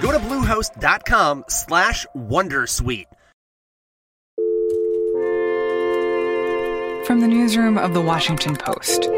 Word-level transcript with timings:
Go 0.00 0.12
to 0.12 0.18
bluehost.com 0.18 1.44
slash 1.48 2.06
wondersuite. 2.16 3.06
From 7.06 7.20
the 7.20 7.28
newsroom 7.28 7.76
of 7.76 7.92
the 7.92 8.00
Washington 8.00 8.56
Post. 8.56 9.08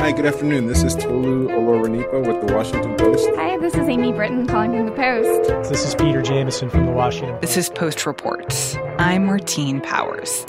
Hi, 0.00 0.12
good 0.12 0.24
afternoon. 0.24 0.66
This 0.66 0.82
is 0.82 0.94
Tolu 0.94 1.48
Olorunnipa 1.48 2.26
with 2.26 2.46
the 2.46 2.54
Washington 2.54 2.96
Post. 2.96 3.28
Hi, 3.36 3.58
this 3.58 3.74
is 3.74 3.86
Amy 3.88 4.12
Brittain 4.12 4.48
calling 4.48 4.72
from 4.72 4.86
the 4.86 4.92
Post. 4.92 5.68
This 5.68 5.86
is 5.86 5.94
Peter 5.94 6.22
Jamison 6.22 6.70
from 6.70 6.86
the 6.86 6.92
Washington. 6.92 7.38
This 7.40 7.56
is 7.56 7.68
Post 7.68 8.06
Reports. 8.06 8.76
I'm 8.98 9.26
Martine 9.26 9.80
Powers. 9.82 10.44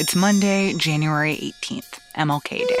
It's 0.00 0.16
Monday, 0.16 0.72
January 0.74 1.36
18th, 1.36 1.98
MLK 2.16 2.66
Day. 2.66 2.76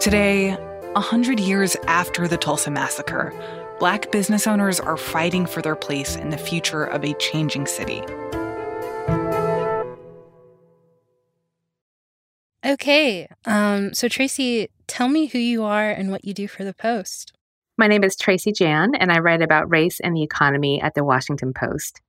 Today, 0.00 0.56
a 0.96 1.00
hundred 1.00 1.40
years 1.40 1.76
after 1.86 2.28
the 2.28 2.36
Tulsa 2.36 2.70
Massacre, 2.70 3.32
black 3.80 4.12
business 4.12 4.46
owners 4.46 4.78
are 4.78 4.96
fighting 4.96 5.44
for 5.44 5.60
their 5.60 5.74
place 5.74 6.14
in 6.14 6.30
the 6.30 6.38
future 6.38 6.84
of 6.84 7.04
a 7.04 7.14
changing 7.14 7.66
city. 7.66 8.02
Okay, 12.64 13.28
um, 13.44 13.92
so 13.92 14.08
Tracy, 14.08 14.68
tell 14.86 15.08
me 15.08 15.26
who 15.26 15.38
you 15.38 15.64
are 15.64 15.90
and 15.90 16.10
what 16.10 16.24
you 16.24 16.32
do 16.32 16.48
for 16.48 16.64
the 16.64 16.72
Post. 16.72 17.32
My 17.76 17.88
name 17.88 18.04
is 18.04 18.16
Tracy 18.16 18.52
Jan, 18.52 18.94
and 18.94 19.10
I 19.10 19.18
write 19.18 19.42
about 19.42 19.70
race 19.70 19.98
and 20.00 20.16
the 20.16 20.22
economy 20.22 20.80
at 20.80 20.94
the 20.94 21.04
Washington 21.04 21.52
Post. 21.52 22.00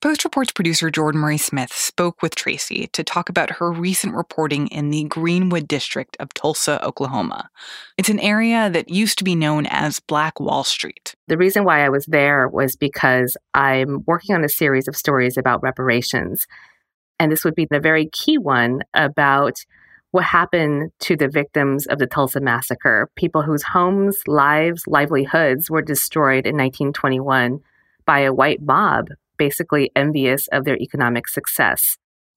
Post 0.00 0.22
Reports 0.22 0.52
producer 0.52 0.90
Jordan 0.90 1.20
Marie 1.20 1.38
Smith 1.38 1.72
spoke 1.72 2.22
with 2.22 2.36
Tracy 2.36 2.86
to 2.92 3.02
talk 3.02 3.28
about 3.28 3.50
her 3.50 3.72
recent 3.72 4.14
reporting 4.14 4.68
in 4.68 4.90
the 4.90 5.02
Greenwood 5.02 5.66
district 5.66 6.16
of 6.20 6.32
Tulsa, 6.34 6.80
Oklahoma. 6.86 7.50
It's 7.96 8.08
an 8.08 8.20
area 8.20 8.70
that 8.70 8.90
used 8.90 9.18
to 9.18 9.24
be 9.24 9.34
known 9.34 9.66
as 9.66 9.98
Black 9.98 10.38
Wall 10.38 10.62
Street. 10.62 11.16
The 11.26 11.36
reason 11.36 11.64
why 11.64 11.84
I 11.84 11.88
was 11.88 12.06
there 12.06 12.46
was 12.46 12.76
because 12.76 13.36
I'm 13.54 14.04
working 14.06 14.36
on 14.36 14.44
a 14.44 14.48
series 14.48 14.86
of 14.86 14.94
stories 14.94 15.36
about 15.36 15.64
reparations. 15.64 16.46
And 17.18 17.32
this 17.32 17.44
would 17.44 17.56
be 17.56 17.66
the 17.68 17.80
very 17.80 18.06
key 18.06 18.38
one 18.38 18.82
about 18.94 19.64
what 20.12 20.22
happened 20.22 20.92
to 21.00 21.16
the 21.16 21.28
victims 21.28 21.88
of 21.88 21.98
the 21.98 22.06
Tulsa 22.06 22.38
massacre, 22.38 23.10
people 23.16 23.42
whose 23.42 23.64
homes, 23.64 24.20
lives, 24.28 24.84
livelihoods 24.86 25.68
were 25.68 25.82
destroyed 25.82 26.46
in 26.46 26.54
1921 26.54 27.58
by 28.06 28.20
a 28.20 28.32
white 28.32 28.62
mob 28.62 29.08
basically 29.38 29.90
envious 29.96 30.48
of 30.48 30.64
their 30.64 30.76
economic 30.76 31.28
success. 31.28 31.96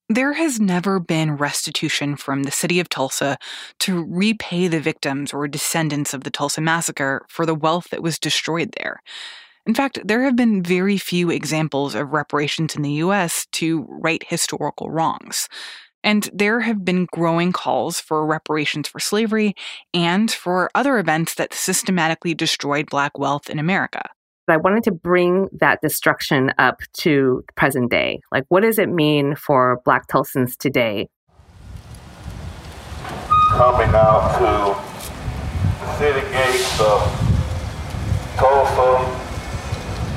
There 0.10 0.34
has 0.34 0.60
never 0.60 1.00
been 1.00 1.38
restitution 1.38 2.18
from 2.18 2.44
the 2.44 2.52
city 2.52 2.82
of 2.82 2.90
Tulsa 2.90 3.38
to 3.80 4.04
repay 4.04 4.68
the 4.68 4.82
victims 4.82 5.32
or 5.34 5.48
descendants 5.48 6.14
of 6.14 6.26
the 6.26 6.30
Tulsa 6.32 6.60
massacre 6.60 7.26
for 7.30 7.46
the 7.46 7.56
wealth 7.56 7.90
that 7.92 8.04
was 8.04 8.20
destroyed 8.20 8.74
there. 8.78 9.02
In 9.66 9.74
fact, 9.74 10.00
there 10.04 10.24
have 10.24 10.36
been 10.36 10.64
very 10.64 10.98
few 10.98 11.30
examples 11.30 11.96
of 11.96 12.12
reparations 12.12 12.76
in 12.76 12.82
the 12.82 12.92
U.S. 12.94 13.48
to 13.54 13.86
right 13.88 14.22
historical 14.28 14.90
wrongs. 14.90 15.48
And 16.04 16.30
there 16.34 16.62
have 16.62 16.84
been 16.84 17.08
growing 17.14 17.52
calls 17.52 18.02
for 18.02 18.26
reparations 18.26 18.88
for 18.88 19.00
slavery 19.00 19.54
and 19.94 20.32
for 20.32 20.72
other 20.74 20.98
events 20.98 21.36
that 21.36 21.54
systematically 21.54 22.34
destroyed 22.34 22.90
Black 22.90 23.18
wealth 23.18 23.50
in 23.50 23.60
America. 23.60 24.10
I 24.52 24.58
wanted 24.58 24.84
to 24.84 24.92
bring 24.92 25.48
that 25.54 25.80
destruction 25.82 26.52
up 26.58 26.82
to 26.94 27.44
the 27.48 27.54
present 27.54 27.90
day. 27.90 28.20
Like, 28.32 28.46
what 28.50 28.62
does 28.62 28.78
it 28.80 28.90
mean 28.90 29.36
for 29.36 29.82
Black 29.86 30.08
Tulsans 30.08 30.58
today? 30.58 31.10
Coming 33.52 33.90
out 33.94 34.38
to 34.40 34.76
the 35.80 35.98
city 35.98 36.22
gates 36.32 36.80
of 36.80 37.02
Tulsa, 38.36 38.90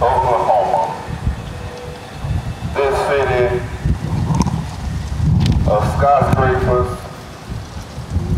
Oklahoma. 0.02 1.00
This 2.74 2.96
city 3.08 3.60
of 5.70 5.82
skyscrapers, 5.96 6.90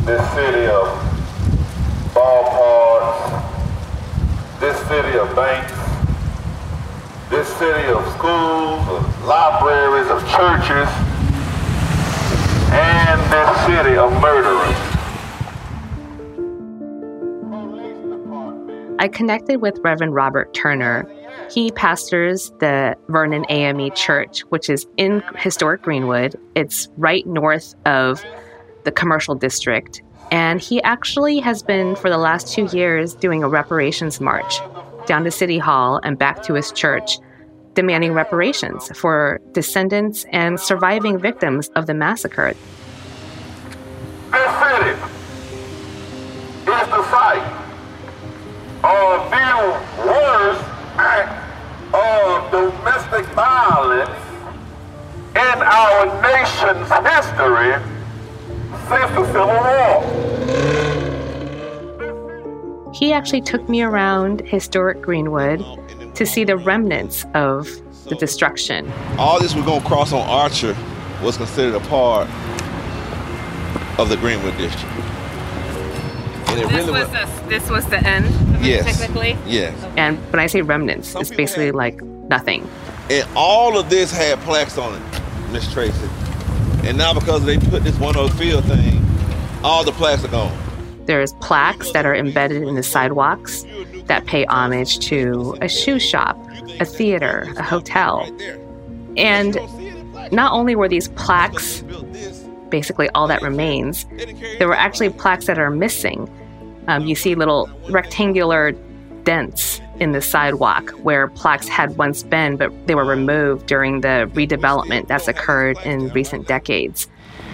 this 0.05 0.31
city 0.35 0.67
of 0.67 0.87
ballparks, 2.15 3.45
this 4.61 4.79
city 4.89 5.19
of 5.19 5.35
banks, 5.37 5.76
this 7.31 7.49
city 7.57 7.89
of 7.89 8.07
schools, 8.13 8.87
of 8.89 9.25
libraries, 9.25 10.09
of 10.09 10.21
churches, 10.29 10.89
and 12.71 13.21
this 13.33 13.67
city 13.67 13.97
of 13.97 14.13
murderers. 14.23 14.77
I 19.01 19.09
connected 19.09 19.61
with 19.61 19.79
Reverend 19.83 20.15
Robert 20.15 20.55
Turner. 20.55 21.05
He 21.51 21.73
pastors 21.73 22.53
the 22.61 22.97
Vernon 23.09 23.45
AME 23.49 23.91
Church, 23.93 24.41
which 24.51 24.71
is 24.71 24.87
in 24.97 25.21
historic 25.37 25.83
Greenwood. 25.83 26.37
It's 26.55 26.89
right 26.97 27.27
north 27.27 27.75
of 27.87 28.25
the 28.85 28.93
commercial 28.93 29.35
district. 29.35 30.01
And 30.31 30.61
he 30.61 30.81
actually 30.83 31.41
has 31.41 31.63
been, 31.63 31.97
for 31.97 32.09
the 32.09 32.19
last 32.19 32.53
two 32.53 32.67
years, 32.67 33.15
doing 33.15 33.43
a 33.43 33.49
reparations 33.49 34.21
march 34.21 34.61
down 35.07 35.25
to 35.25 35.31
City 35.31 35.59
Hall 35.59 36.01
and 36.03 36.19
back 36.19 36.43
to 36.45 36.55
his 36.55 36.73
church, 36.73 37.19
demanding 37.75 38.13
reparations 38.13 38.91
for 38.99 39.41
descendants 39.53 40.25
and 40.33 40.59
surviving 40.59 41.19
victims 41.19 41.69
of 41.77 41.87
the 41.87 41.95
massacre. 41.95 42.55
This 44.33 44.53
city 44.61 44.91
is 46.61 46.89
the 46.89 47.03
site 47.11 47.47
of 48.85 49.31
the 49.31 50.07
worst 50.07 50.65
act 50.99 51.43
of 51.95 52.51
domestic 52.51 53.27
violence 53.35 54.11
in 55.31 55.63
our 55.63 56.07
nation's 56.23 56.89
history 56.89 57.75
since 58.89 59.11
the 59.13 59.25
Civil 59.27 59.47
War. 59.47 60.96
He 62.97 63.13
actually 63.13 63.43
took 63.43 63.69
me 63.69 63.83
around 63.83 64.41
historic 64.49 65.03
Greenwood 65.03 65.63
to 66.15 66.25
see 66.25 66.45
the 66.45 66.57
remnants 66.57 67.27
of 67.35 67.69
the 68.09 68.15
destruction. 68.15 68.91
All 69.19 69.39
this 69.39 69.55
we're 69.55 69.67
going 69.67 69.83
to 69.83 69.87
cross 69.87 70.15
on 70.15 70.27
Archer 70.27 70.75
was 71.23 71.37
considered 71.37 71.75
a 71.75 71.87
part 71.89 72.27
of 73.99 74.09
the 74.09 74.17
Greenwood 74.17 74.57
district. 74.57 74.95
And 76.49 76.59
this, 76.59 76.73
really 76.73 76.91
was 76.93 77.11
the, 77.11 77.49
this 77.51 77.69
was 77.69 77.85
the 77.91 77.99
end, 77.99 78.65
yes. 78.65 78.87
technically? 78.87 79.37
Yes. 79.45 79.79
And 79.99 80.17
when 80.33 80.41
I 80.41 80.47
say 80.47 80.63
remnants, 80.63 81.11
Some 81.11 81.21
it's 81.21 81.31
basically 81.31 81.67
had, 81.67 81.75
like 81.75 82.01
nothing. 82.01 82.67
And 83.11 83.29
all 83.37 83.79
of 83.79 83.91
this 83.91 84.11
had 84.11 84.39
plaques 84.39 84.79
on 84.79 84.95
it, 84.95 85.53
Miss 85.53 85.71
Tracy. 85.71 86.09
And 86.85 86.97
now 86.97 87.13
because 87.13 87.45
they 87.45 87.59
put 87.59 87.85
this 87.85 87.99
one 87.99 88.17
old 88.17 88.33
field 88.39 88.65
thing, 88.65 89.05
all 89.63 89.85
the 89.85 89.93
plaques 89.93 90.25
are 90.25 90.29
gone. 90.29 90.66
There's 91.07 91.33
plaques 91.35 91.93
that 91.93 92.05
are 92.05 92.15
embedded 92.15 92.63
in 92.63 92.75
the 92.75 92.83
sidewalks 92.83 93.65
that 94.07 94.27
pay 94.27 94.45
homage 94.47 94.99
to 95.07 95.57
a 95.61 95.69
shoe 95.69 95.99
shop, 95.99 96.39
a 96.81 96.85
theater, 96.85 97.53
a 97.57 97.63
hotel. 97.63 98.29
And 99.17 99.57
not 100.33 100.53
only 100.53 100.77
were 100.77 100.89
these 100.89 101.09
plaques 101.09 101.83
basically 102.69 103.09
all 103.11 103.29
that 103.29 103.43
remains, 103.43 104.07
there 104.59 104.69
were 104.69 104.75
actually 104.75 105.11
plaques 105.11 105.47
that 105.47 105.59
are 105.59 105.71
missing. 105.71 106.29
Um, 106.89 107.07
you 107.07 107.15
see 107.15 107.35
little 107.35 107.69
rectangular 107.89 108.73
dents 109.23 109.81
in 109.99 110.13
the 110.13 110.21
sidewalk 110.21 110.91
where 111.03 111.29
plaques 111.29 111.69
had 111.69 111.97
once 111.97 112.23
been, 112.23 112.57
but 112.57 112.71
they 112.87 112.95
were 112.95 113.05
removed 113.05 113.67
during 113.67 114.01
the 114.01 114.31
redevelopment 114.35 115.09
that's 115.09 115.29
occurred 115.29 115.79
in 115.85 116.09
recent 116.11 116.47
decades. 116.47 117.09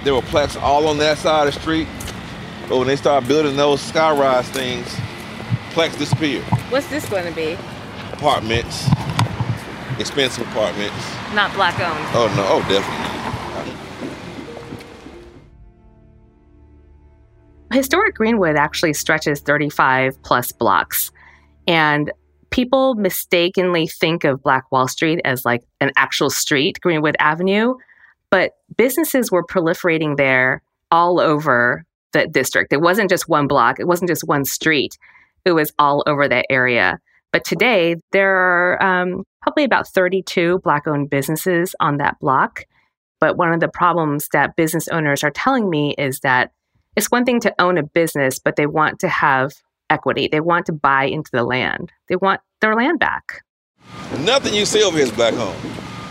There 0.04 0.14
were 0.14 0.22
plaques 0.22 0.56
all 0.56 0.86
on 0.88 0.98
that 0.98 1.18
side 1.18 1.48
of 1.48 1.54
the 1.54 1.60
street, 1.60 1.88
but 2.68 2.78
when 2.78 2.86
they 2.86 2.96
started 2.96 3.28
building 3.28 3.56
those 3.56 3.80
skyrise 3.80 4.44
things, 4.44 4.86
plaques 5.70 5.96
disappeared. 5.96 6.44
What's 6.70 6.88
this 6.88 7.08
going 7.08 7.26
to 7.26 7.32
be? 7.32 7.56
Apartments, 8.12 8.86
expensive 9.98 10.46
apartments. 10.48 10.94
Not 11.34 11.52
black 11.54 11.78
owned. 11.80 12.04
Oh 12.14 12.32
no! 12.36 12.46
Oh, 12.48 12.60
definitely. 12.68 13.12
Historic 17.72 18.14
Greenwood 18.14 18.56
actually 18.56 18.92
stretches 18.92 19.40
35 19.40 20.22
plus 20.22 20.52
blocks. 20.52 21.10
And 21.66 22.12
people 22.50 22.94
mistakenly 22.96 23.86
think 23.86 24.24
of 24.24 24.42
Black 24.42 24.70
Wall 24.70 24.86
Street 24.86 25.20
as 25.24 25.44
like 25.44 25.62
an 25.80 25.90
actual 25.96 26.28
street, 26.28 26.78
Greenwood 26.80 27.16
Avenue, 27.18 27.74
but 28.30 28.52
businesses 28.76 29.32
were 29.32 29.44
proliferating 29.44 30.16
there 30.16 30.62
all 30.90 31.18
over 31.18 31.86
the 32.12 32.26
district. 32.26 32.72
It 32.72 32.80
wasn't 32.80 33.10
just 33.10 33.28
one 33.28 33.46
block, 33.46 33.80
it 33.80 33.86
wasn't 33.86 34.08
just 34.08 34.24
one 34.24 34.44
street, 34.44 34.96
it 35.44 35.52
was 35.52 35.72
all 35.78 36.02
over 36.06 36.28
that 36.28 36.46
area. 36.50 36.98
But 37.32 37.44
today, 37.44 37.96
there 38.12 38.36
are 38.36 38.82
um, 38.82 39.24
probably 39.40 39.64
about 39.64 39.88
32 39.88 40.60
Black 40.60 40.86
owned 40.86 41.08
businesses 41.08 41.74
on 41.80 41.96
that 41.96 42.18
block. 42.20 42.64
But 43.20 43.38
one 43.38 43.52
of 43.52 43.60
the 43.60 43.68
problems 43.68 44.28
that 44.32 44.56
business 44.56 44.86
owners 44.88 45.24
are 45.24 45.30
telling 45.30 45.70
me 45.70 45.94
is 45.96 46.20
that 46.20 46.52
it's 46.94 47.10
one 47.10 47.24
thing 47.24 47.40
to 47.40 47.54
own 47.58 47.78
a 47.78 47.82
business, 47.82 48.38
but 48.38 48.56
they 48.56 48.66
want 48.66 48.98
to 49.00 49.08
have 49.08 49.52
equity. 49.88 50.28
They 50.30 50.40
want 50.40 50.66
to 50.66 50.72
buy 50.72 51.04
into 51.04 51.30
the 51.32 51.44
land. 51.44 51.90
They 52.08 52.16
want 52.16 52.42
their 52.60 52.74
land 52.74 52.98
back. 52.98 53.42
Nothing 54.20 54.52
you 54.52 54.66
see 54.66 54.82
over 54.82 54.96
here 54.96 55.06
is 55.06 55.12
black 55.12 55.34
owned. 55.34 55.58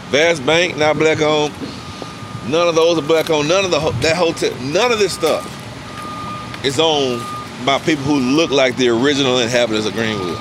Vast 0.09 0.43
Bank 0.45 0.77
not 0.77 0.97
black 0.97 1.21
owned. 1.21 1.53
None 2.49 2.67
of 2.67 2.75
those 2.75 2.97
are 2.97 3.03
black 3.03 3.29
owned. 3.29 3.47
None 3.47 3.63
of 3.63 3.71
the 3.71 3.79
that 4.01 4.17
hotel, 4.17 4.51
none 4.61 4.91
of 4.91 4.97
this 4.97 5.13
stuff 5.13 5.60
is 6.63 6.79
owned 6.79 7.21
by 7.65 7.79
people 7.79 8.03
who 8.03 8.19
look 8.19 8.51
like 8.51 8.75
the 8.77 8.89
original 8.89 9.39
inhabitants 9.39 9.87
of 9.87 9.93
Greenwood. 9.93 10.37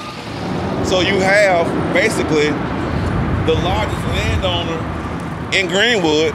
So 0.86 1.00
you 1.00 1.18
have 1.20 1.66
basically 1.94 2.48
the 3.46 3.54
largest 3.62 4.02
landowner 4.08 5.56
in 5.56 5.66
Greenwood 5.66 6.34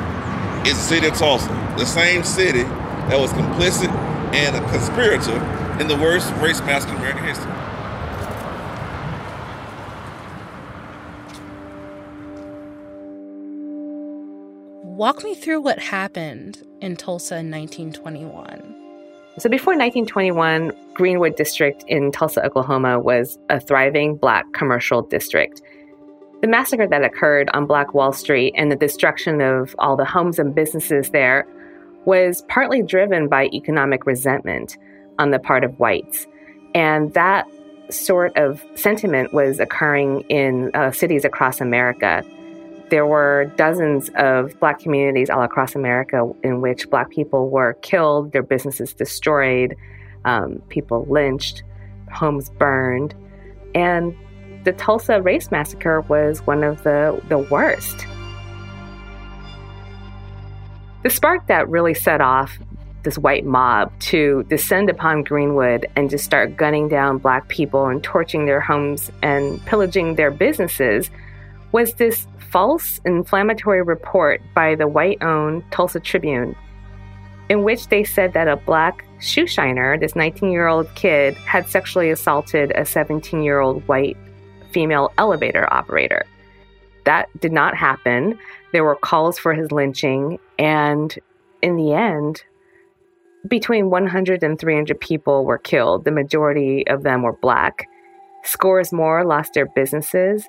is 0.67 0.73
the 0.73 0.83
city 0.83 1.07
of 1.07 1.13
Tulsa, 1.13 1.49
the 1.77 1.85
same 1.85 2.23
city 2.23 2.63
that 2.63 3.19
was 3.19 3.31
complicit 3.33 3.89
and 4.33 4.55
a 4.55 4.59
conspirator 4.69 5.37
in 5.79 5.87
the 5.87 5.95
worst 5.97 6.33
race 6.35 6.59
massacre 6.61 6.93
in 6.95 6.99
American 6.99 7.25
history. 7.25 7.51
Walk 14.83 15.23
me 15.23 15.35
through 15.35 15.61
what 15.61 15.79
happened 15.79 16.63
in 16.79 16.95
Tulsa 16.95 17.37
in 17.37 17.51
1921. 17.51 18.84
So 19.37 19.49
before 19.49 19.73
1921, 19.73 20.71
Greenwood 20.93 21.35
District 21.35 21.83
in 21.87 22.13
Tulsa, 22.13 22.45
Oklahoma 22.45 22.99
was 22.99 23.37
a 23.49 23.59
thriving 23.59 24.15
black 24.15 24.45
commercial 24.53 25.01
district. 25.01 25.61
The 26.41 26.47
massacre 26.47 26.87
that 26.87 27.03
occurred 27.03 27.49
on 27.53 27.65
Black 27.65 27.93
Wall 27.93 28.13
Street 28.13 28.53
and 28.55 28.71
the 28.71 28.77
destruction 28.77 29.41
of 29.41 29.75
all 29.77 29.97
the 29.97 30.05
homes 30.05 30.39
and 30.39 30.55
businesses 30.55 31.09
there 31.09 31.45
was 32.05 32.43
partly 32.47 32.81
driven 32.81 33.27
by 33.27 33.47
economic 33.47 34.05
resentment 34.05 34.77
on 35.19 35.31
the 35.31 35.39
part 35.39 35.65
of 35.65 35.77
whites. 35.79 36.27
And 36.73 37.13
that 37.13 37.45
sort 37.89 38.37
of 38.37 38.63
sentiment 38.75 39.33
was 39.33 39.59
occurring 39.59 40.21
in 40.29 40.71
uh, 40.73 40.91
cities 40.91 41.25
across 41.25 41.59
America. 41.59 42.23
There 42.89 43.05
were 43.05 43.51
dozens 43.55 44.09
of 44.15 44.59
black 44.59 44.79
communities 44.79 45.29
all 45.29 45.41
across 45.41 45.75
America 45.75 46.31
in 46.43 46.61
which 46.61 46.89
black 46.89 47.09
people 47.09 47.49
were 47.49 47.73
killed, 47.81 48.31
their 48.31 48.43
businesses 48.43 48.93
destroyed, 48.93 49.75
um, 50.23 50.61
people 50.69 51.05
lynched, 51.09 51.63
homes 52.11 52.49
burned. 52.49 53.15
And 53.73 54.15
the 54.65 54.73
Tulsa 54.73 55.21
Race 55.21 55.51
Massacre 55.51 56.01
was 56.01 56.45
one 56.45 56.63
of 56.63 56.83
the, 56.83 57.19
the 57.29 57.39
worst. 57.39 58.05
The 61.03 61.09
spark 61.09 61.47
that 61.47 61.69
really 61.69 61.93
set 61.93 62.21
off 62.21 62.57
this 63.03 63.17
white 63.17 63.45
mob 63.45 63.97
to 63.99 64.43
descend 64.49 64.89
upon 64.89 65.23
Greenwood 65.23 65.85
and 65.95 66.09
just 66.09 66.25
start 66.25 66.57
gunning 66.57 66.89
down 66.89 67.19
black 67.19 67.47
people 67.47 67.85
and 67.85 68.03
torching 68.03 68.47
their 68.47 68.59
homes 68.59 69.11
and 69.21 69.63
pillaging 69.65 70.15
their 70.15 70.31
businesses 70.31 71.09
was 71.75 71.95
this 71.95 72.25
false 72.51 73.01
inflammatory 73.03 73.81
report 73.81 74.41
by 74.53 74.75
the 74.75 74.87
white 74.87 75.21
owned 75.21 75.61
Tulsa 75.71 75.99
Tribune, 75.99 76.55
in 77.49 77.63
which 77.63 77.89
they 77.89 78.01
said 78.01 78.31
that 78.31 78.47
a 78.47 78.55
black 78.55 79.03
shoe 79.19 79.45
shiner, 79.45 79.97
this 79.97 80.15
19 80.15 80.53
year 80.53 80.67
old 80.67 80.87
kid, 80.95 81.33
had 81.35 81.67
sexually 81.67 82.09
assaulted 82.09 82.71
a 82.75 82.85
17 82.85 83.43
year 83.43 83.59
old 83.59 83.85
white 83.89 84.15
female 84.71 85.11
elevator 85.17 85.67
operator. 85.73 86.25
That 87.03 87.27
did 87.41 87.51
not 87.51 87.75
happen. 87.75 88.39
There 88.71 88.85
were 88.85 88.95
calls 88.95 89.37
for 89.37 89.53
his 89.53 89.69
lynching, 89.73 90.39
and 90.57 91.13
in 91.61 91.75
the 91.75 91.91
end, 91.91 92.41
between 93.49 93.89
100 93.89 94.43
and 94.43 94.57
300 94.57 94.97
people 95.01 95.43
were 95.43 95.57
killed. 95.57 96.05
The 96.05 96.11
majority 96.11 96.87
of 96.87 97.03
them 97.03 97.21
were 97.21 97.33
black. 97.33 97.85
Scores 98.45 98.93
more 98.93 99.25
lost 99.25 99.55
their 99.55 99.65
businesses. 99.65 100.47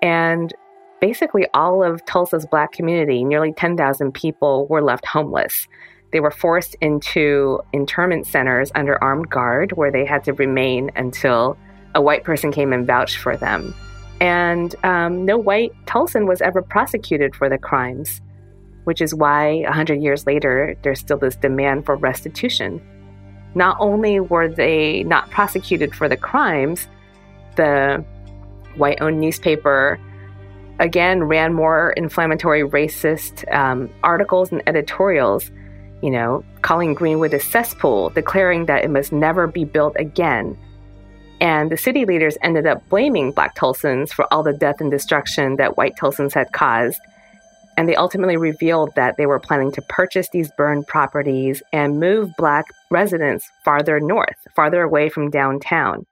And 0.00 0.54
basically, 1.02 1.46
all 1.52 1.84
of 1.84 2.02
Tulsa's 2.06 2.46
black 2.46 2.72
community, 2.72 3.24
nearly 3.24 3.52
10,000 3.52 4.12
people, 4.12 4.66
were 4.68 4.80
left 4.80 5.04
homeless. 5.04 5.68
They 6.12 6.20
were 6.20 6.30
forced 6.30 6.74
into 6.80 7.60
internment 7.74 8.26
centers 8.26 8.72
under 8.74 9.02
armed 9.04 9.28
guard 9.28 9.72
where 9.72 9.90
they 9.90 10.06
had 10.06 10.24
to 10.24 10.32
remain 10.32 10.90
until 10.96 11.58
a 11.94 12.00
white 12.00 12.24
person 12.24 12.52
came 12.52 12.72
and 12.72 12.86
vouched 12.86 13.18
for 13.18 13.36
them. 13.36 13.74
And 14.20 14.74
um, 14.82 15.26
no 15.26 15.36
white 15.36 15.72
Tulsan 15.84 16.26
was 16.26 16.40
ever 16.40 16.62
prosecuted 16.62 17.34
for 17.34 17.50
the 17.50 17.58
crimes 17.58 18.22
which 18.84 19.00
is 19.00 19.14
why 19.14 19.60
100 19.62 20.02
years 20.02 20.26
later, 20.26 20.76
there's 20.82 21.00
still 21.00 21.18
this 21.18 21.36
demand 21.36 21.84
for 21.84 21.96
restitution. 21.96 22.80
Not 23.54 23.76
only 23.80 24.18
were 24.18 24.48
they 24.48 25.02
not 25.04 25.30
prosecuted 25.30 25.94
for 25.94 26.08
the 26.08 26.16
crimes, 26.16 26.88
the 27.56 28.04
white 28.76 29.00
owned 29.00 29.20
newspaper 29.20 30.00
again 30.82 31.24
ran 31.24 31.54
more 31.54 31.92
inflammatory 31.92 32.62
racist 32.62 33.50
um, 33.54 33.88
articles 34.02 34.52
and 34.52 34.62
editorials, 34.66 35.50
you 36.02 36.10
know, 36.10 36.44
calling 36.60 36.92
Greenwood 36.92 37.32
a 37.32 37.40
cesspool, 37.40 38.10
declaring 38.10 38.66
that 38.66 38.84
it 38.84 38.90
must 38.90 39.12
never 39.12 39.46
be 39.46 39.64
built 39.64 39.96
again. 39.98 40.58
And 41.40 41.70
the 41.70 41.76
city 41.76 42.04
leaders 42.04 42.36
ended 42.42 42.66
up 42.66 42.86
blaming 42.88 43.32
Black 43.32 43.56
Tulsans 43.56 44.12
for 44.12 44.32
all 44.32 44.42
the 44.42 44.52
death 44.52 44.80
and 44.80 44.90
destruction 44.90 45.56
that 45.56 45.76
white 45.76 45.96
Tulsans 45.96 46.34
had 46.34 46.52
caused 46.52 47.00
and 47.76 47.88
they 47.88 47.96
ultimately 47.96 48.36
revealed 48.36 48.94
that 48.96 49.16
they 49.16 49.26
were 49.26 49.40
planning 49.40 49.72
to 49.72 49.82
purchase 49.82 50.28
these 50.30 50.50
burned 50.56 50.86
properties 50.86 51.62
and 51.72 51.98
move 51.98 52.30
Black 52.36 52.66
residents 52.90 53.50
farther 53.64 53.98
north, 54.00 54.36
farther 54.54 54.82
away 54.82 55.08
from 55.08 55.30
downtown. 55.30 56.06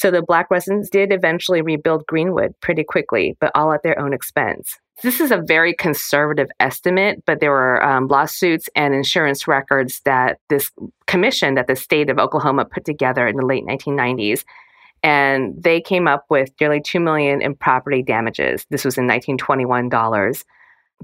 So 0.00 0.10
the 0.10 0.22
Black 0.22 0.50
residents 0.50 0.88
did 0.88 1.12
eventually 1.12 1.60
rebuild 1.60 2.06
Greenwood 2.06 2.54
pretty 2.62 2.84
quickly, 2.84 3.36
but 3.38 3.52
all 3.54 3.70
at 3.74 3.82
their 3.82 3.98
own 3.98 4.14
expense. 4.14 4.78
This 5.02 5.20
is 5.20 5.30
a 5.30 5.42
very 5.46 5.74
conservative 5.74 6.48
estimate, 6.58 7.22
but 7.26 7.40
there 7.40 7.50
were 7.50 7.84
um, 7.84 8.06
lawsuits 8.06 8.70
and 8.74 8.94
insurance 8.94 9.46
records 9.46 10.00
that 10.06 10.38
this 10.48 10.70
commission 11.06 11.54
that 11.56 11.66
the 11.66 11.76
state 11.76 12.08
of 12.08 12.18
Oklahoma 12.18 12.64
put 12.64 12.86
together 12.86 13.26
in 13.26 13.36
the 13.36 13.44
late 13.44 13.66
1990s 13.66 14.44
and 15.02 15.62
they 15.62 15.82
came 15.82 16.08
up 16.08 16.24
with 16.30 16.48
nearly 16.58 16.80
2 16.80 16.98
million 16.98 17.42
in 17.42 17.54
property 17.54 18.02
damages. 18.02 18.64
This 18.70 18.86
was 18.86 18.96
in 18.96 19.04
1921 19.04 19.90
dollars. 19.90 20.46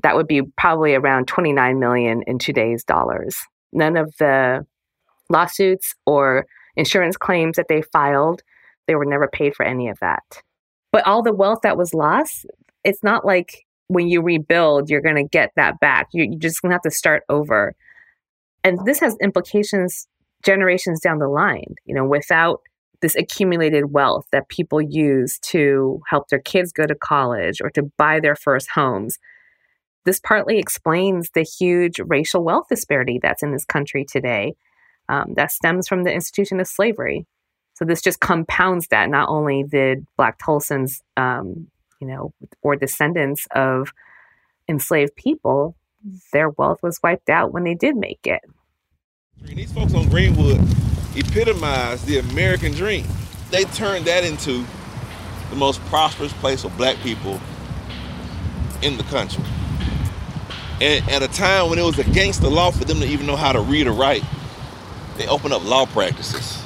That 0.05 0.17
would 0.17 0.27
be 0.27 0.41
probably 0.57 0.95
around 0.95 1.29
29 1.29 1.79
million 1.79 2.23
in 2.27 2.39
today's 2.39 2.83
dollars. 2.83 3.37
None 3.75 3.99
of 3.99 4.15
the 4.19 4.65
lawsuits 5.29 5.95
or 6.07 6.47
insurance 6.77 7.19
claims 7.19 7.57
that 7.57 7.69
they 7.69 7.83
filed, 7.83 8.43
they 8.87 8.95
were 8.95 9.05
never 9.05 9.29
paid 9.29 9.55
for 9.55 9.65
any 9.65 9.89
of 9.89 9.99
that. 10.01 10.43
But 10.93 11.07
all 11.07 11.23
the 11.23 11.35
wealth 11.35 11.61
that 11.63 11.77
was 11.77 11.95
lost, 11.95 12.47
it's 12.85 13.03
not 13.03 13.25
like 13.25 13.67
when 13.89 14.09
you 14.09 14.23
rebuild, 14.23 14.91
you're 14.91 15.01
going 15.01 15.17
to 15.17 15.29
get 15.29 15.53
that 15.57 15.79
back. 15.81 16.09
You're, 16.13 16.27
you're 16.27 16.39
just 16.39 16.63
going 16.63 16.71
to 16.71 16.75
have 16.75 16.83
to 16.83 16.91
start 16.91 17.23
over. 17.29 17.75
And 18.65 18.79
this 18.85 19.01
has 19.01 19.17
implications 19.21 20.09
generations 20.45 21.01
down 21.01 21.19
the 21.19 21.29
line. 21.29 21.75
You 21.85 21.95
know, 21.95 22.05
without 22.05 22.61
this 23.01 23.17
accumulated 23.17 23.93
wealth 23.93 24.27
that 24.33 24.49
people 24.49 24.81
use 24.81 25.39
to 25.41 26.01
help 26.09 26.29
their 26.29 26.41
kids 26.41 26.73
go 26.73 26.87
to 26.87 26.95
college 26.95 27.61
or 27.61 27.71
to 27.71 27.83
buy 27.97 28.21
their 28.21 28.37
first 28.37 28.71
homes. 28.71 29.19
This 30.05 30.21
partly 30.21 30.59
explains 30.59 31.31
the 31.31 31.43
huge 31.43 31.99
racial 32.07 32.45
wealth 32.45 32.67
disparity 32.69 33.19
that's 33.21 33.43
in 33.43 33.53
this 33.53 33.65
country 33.65 34.05
today 34.05 34.55
um, 35.09 35.35
that 35.35 35.51
stems 35.51 35.89
from 35.89 36.05
the 36.05 36.13
institution 36.13 36.61
of 36.61 36.69
slavery. 36.69 37.27
So 37.77 37.85
this 37.85 38.01
just 38.01 38.21
compounds 38.21 38.89
that. 38.89 39.11
Not 39.11 39.29
only 39.29 39.63
did 39.63 40.07
Black 40.17 40.39
Tulsans, 40.39 41.03
um, 41.19 41.69
you 42.01 42.07
know, 42.07 42.33
or 42.63 42.75
descendants 42.75 43.47
of 43.55 43.93
enslaved 44.67 45.15
people, 45.15 45.77
their 46.33 46.49
wealth 46.49 46.83
was 46.83 46.99
wiped 47.03 47.29
out 47.29 47.53
when 47.53 47.65
they 47.65 47.75
did 47.75 47.95
make 47.95 48.27
it. 48.27 48.41
These 49.43 49.73
folks 49.73 49.93
on 49.95 50.09
Greenwood 50.09 50.59
epitomize 51.15 52.03
the 52.07 52.19
American 52.19 52.73
dream. 52.73 53.07
They 53.51 53.65
turned 53.65 54.07
that 54.07 54.25
into 54.25 54.65
the 55.51 55.57
most 55.57 55.81
prosperous 55.83 56.33
place 56.33 56.63
for 56.63 56.71
black 56.71 56.97
people 57.01 57.39
in 58.81 58.97
the 58.97 59.05
country. 59.05 59.45
And 60.81 61.07
at 61.11 61.23
a 61.23 61.29
time 61.29 61.69
when 61.69 61.79
it 61.79 61.85
was 61.85 61.99
against 61.99 62.41
the 62.41 62.51
law 62.51 62.71
for 62.71 62.87
them 62.87 63.01
to 63.01 63.07
even 63.07 63.27
know 63.27 63.37
how 63.37 63.53
to 63.53 63.61
read 63.61 63.87
or 63.87 63.93
write, 63.93 64.25
they 65.19 65.27
opened 65.29 65.53
up 65.53 65.63
law 65.63 65.85
practices. 65.85 66.63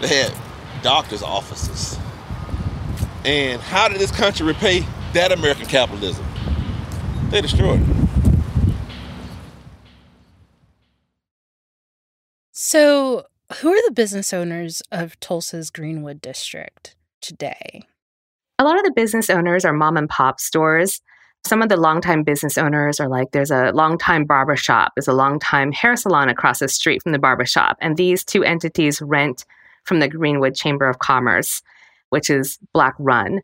They 0.00 0.08
had 0.08 0.34
doctor's 0.82 1.22
offices. 1.22 1.98
And 3.24 3.60
how 3.60 3.88
did 3.88 3.98
this 3.98 4.10
country 4.10 4.46
repay 4.46 4.86
that 5.12 5.30
American 5.30 5.66
capitalism? 5.66 6.24
They 7.28 7.40
destroyed 7.40 7.80
it. 7.82 7.96
So, 12.52 13.24
who 13.60 13.72
are 13.72 13.82
the 13.86 13.92
business 13.92 14.32
owners 14.32 14.82
of 14.90 15.18
Tulsa's 15.20 15.70
Greenwood 15.70 16.20
district 16.20 16.94
today? 17.20 17.82
A 18.58 18.64
lot 18.64 18.78
of 18.78 18.84
the 18.84 18.92
business 18.92 19.28
owners 19.28 19.64
are 19.64 19.72
mom 19.72 19.96
and 19.96 20.08
pop 20.08 20.40
stores. 20.40 21.00
Some 21.46 21.62
of 21.62 21.68
the 21.68 21.76
longtime 21.76 22.22
business 22.22 22.58
owners 22.58 23.00
are 23.00 23.08
like 23.08 23.32
there's 23.32 23.50
a 23.50 23.72
longtime 23.72 24.24
barber 24.24 24.56
shop, 24.56 24.92
there's 24.94 25.08
a 25.08 25.12
longtime 25.12 25.72
hair 25.72 25.96
salon 25.96 26.28
across 26.28 26.58
the 26.60 26.68
street 26.68 27.02
from 27.02 27.12
the 27.12 27.18
barber 27.18 27.46
shop. 27.46 27.76
And 27.80 27.96
these 27.96 28.24
two 28.24 28.44
entities 28.44 29.00
rent 29.00 29.44
from 29.90 29.98
the 29.98 30.06
Greenwood 30.06 30.54
Chamber 30.54 30.88
of 30.88 31.00
Commerce, 31.00 31.62
which 32.10 32.30
is 32.30 32.60
black 32.72 32.94
run. 33.00 33.40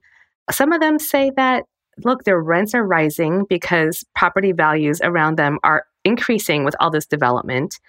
Some 0.49 0.71
of 0.71 0.81
them 0.81 1.01
say 1.01 1.33
that, 1.35 1.65
look, 2.05 2.23
their 2.23 2.41
rents 2.41 2.73
are 2.73 2.87
rising 2.87 3.47
because 3.49 4.05
property 4.15 4.53
values 4.53 5.01
around 5.03 5.39
them 5.39 5.59
are 5.65 5.85
increasing 6.05 6.63
with 6.65 6.77
all 6.79 6.89
this 6.89 7.05
development. 7.05 7.81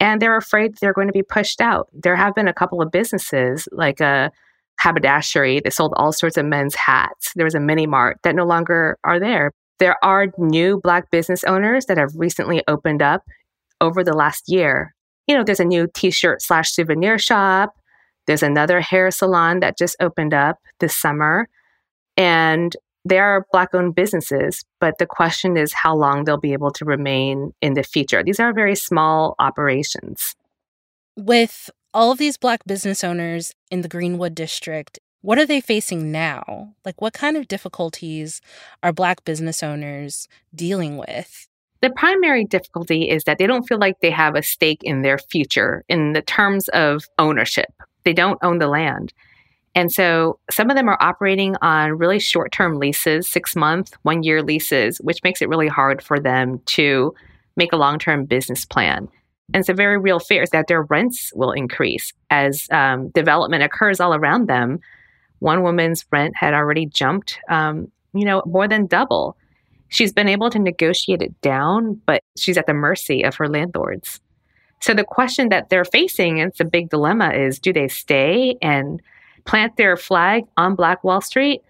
And 0.00 0.20
they're 0.20 0.36
afraid 0.36 0.74
they're 0.80 0.92
going 0.92 1.06
to 1.06 1.12
be 1.12 1.22
pushed 1.22 1.60
out. 1.60 1.86
There 1.92 2.16
have 2.16 2.34
been 2.34 2.48
a 2.48 2.52
couple 2.52 2.82
of 2.82 2.90
businesses 2.90 3.68
like 3.70 4.00
a 4.00 4.32
haberdashery 4.80 5.60
that 5.60 5.72
sold 5.72 5.92
all 5.94 6.10
sorts 6.10 6.36
of 6.36 6.44
men's 6.44 6.74
hats. 6.74 7.32
There 7.36 7.44
was 7.44 7.54
a 7.54 7.60
mini 7.60 7.86
mart 7.86 8.18
that 8.24 8.34
no 8.34 8.44
longer 8.44 8.98
are 9.04 9.20
there. 9.20 9.52
There 9.78 9.94
are 10.02 10.32
new 10.38 10.80
Black 10.82 11.08
business 11.12 11.44
owners 11.44 11.86
that 11.86 11.98
have 11.98 12.10
recently 12.16 12.64
opened 12.66 13.00
up 13.00 13.22
over 13.80 14.02
the 14.02 14.12
last 14.12 14.48
year. 14.48 14.92
You 15.28 15.36
know, 15.36 15.44
there's 15.44 15.60
a 15.60 15.64
new 15.64 15.86
t 15.94 16.10
shirt 16.10 16.42
slash 16.42 16.72
souvenir 16.72 17.16
shop. 17.16 17.76
There's 18.26 18.42
another 18.42 18.80
hair 18.80 19.10
salon 19.10 19.60
that 19.60 19.78
just 19.78 19.96
opened 20.00 20.34
up 20.34 20.58
this 20.80 20.96
summer. 20.96 21.48
And 22.16 22.76
they 23.04 23.18
are 23.18 23.46
Black 23.50 23.74
owned 23.74 23.94
businesses, 23.94 24.64
but 24.80 24.98
the 24.98 25.06
question 25.06 25.56
is 25.56 25.72
how 25.72 25.96
long 25.96 26.24
they'll 26.24 26.36
be 26.36 26.52
able 26.52 26.70
to 26.72 26.84
remain 26.84 27.52
in 27.60 27.74
the 27.74 27.82
future. 27.82 28.22
These 28.22 28.38
are 28.38 28.52
very 28.52 28.76
small 28.76 29.34
operations. 29.38 30.36
With 31.16 31.68
all 31.92 32.12
of 32.12 32.18
these 32.18 32.36
Black 32.36 32.64
business 32.64 33.02
owners 33.02 33.52
in 33.70 33.82
the 33.82 33.88
Greenwood 33.88 34.34
district, 34.34 35.00
what 35.20 35.38
are 35.38 35.46
they 35.46 35.60
facing 35.60 36.10
now? 36.12 36.74
Like, 36.84 37.00
what 37.00 37.12
kind 37.12 37.36
of 37.36 37.48
difficulties 37.48 38.40
are 38.82 38.92
Black 38.92 39.24
business 39.24 39.62
owners 39.62 40.28
dealing 40.54 40.96
with? 40.96 41.48
The 41.80 41.90
primary 41.90 42.44
difficulty 42.44 43.08
is 43.08 43.24
that 43.24 43.38
they 43.38 43.46
don't 43.46 43.66
feel 43.66 43.78
like 43.78 43.96
they 44.00 44.10
have 44.10 44.36
a 44.36 44.42
stake 44.42 44.80
in 44.82 45.02
their 45.02 45.18
future 45.18 45.84
in 45.88 46.12
the 46.12 46.22
terms 46.22 46.68
of 46.68 47.04
ownership. 47.18 47.72
They 48.04 48.12
don't 48.12 48.38
own 48.42 48.58
the 48.58 48.68
land. 48.68 49.12
And 49.74 49.90
so 49.90 50.38
some 50.50 50.70
of 50.70 50.76
them 50.76 50.88
are 50.88 50.98
operating 51.00 51.56
on 51.62 51.92
really 51.92 52.20
short 52.20 52.52
term 52.52 52.78
leases, 52.78 53.26
six 53.28 53.56
month, 53.56 53.94
one 54.02 54.22
year 54.22 54.42
leases, 54.42 54.98
which 54.98 55.22
makes 55.22 55.40
it 55.40 55.48
really 55.48 55.68
hard 55.68 56.02
for 56.02 56.20
them 56.20 56.60
to 56.66 57.14
make 57.56 57.72
a 57.72 57.76
long 57.76 57.98
term 57.98 58.24
business 58.24 58.64
plan. 58.64 59.08
And 59.54 59.60
it's 59.60 59.68
a 59.68 59.74
very 59.74 59.98
real 59.98 60.18
fear 60.18 60.42
is 60.42 60.50
that 60.50 60.68
their 60.68 60.82
rents 60.82 61.32
will 61.34 61.52
increase 61.52 62.12
as 62.30 62.66
um, 62.70 63.08
development 63.10 63.62
occurs 63.62 64.00
all 64.00 64.14
around 64.14 64.48
them. 64.48 64.78
One 65.40 65.62
woman's 65.62 66.06
rent 66.10 66.34
had 66.36 66.54
already 66.54 66.86
jumped, 66.86 67.38
um, 67.48 67.90
you 68.14 68.24
know, 68.24 68.42
more 68.46 68.68
than 68.68 68.86
double. 68.86 69.36
She's 69.88 70.12
been 70.12 70.28
able 70.28 70.48
to 70.50 70.58
negotiate 70.58 71.20
it 71.20 71.38
down, 71.42 72.00
but 72.06 72.22
she's 72.36 72.56
at 72.56 72.66
the 72.66 72.72
mercy 72.72 73.22
of 73.24 73.34
her 73.36 73.48
landlords. 73.48 74.20
So 74.82 74.94
the 74.94 75.04
question 75.04 75.48
that 75.50 75.68
they're 75.68 75.84
facing, 75.84 76.40
and 76.40 76.50
it's 76.50 76.58
a 76.58 76.64
big 76.64 76.90
dilemma, 76.90 77.30
is 77.30 77.60
do 77.60 77.72
they 77.72 77.86
stay 77.86 78.56
and 78.60 79.00
plant 79.44 79.76
their 79.76 79.96
flag 79.96 80.42
on 80.56 80.74
Black 80.74 81.04
Wall 81.04 81.20
Street, 81.20 81.62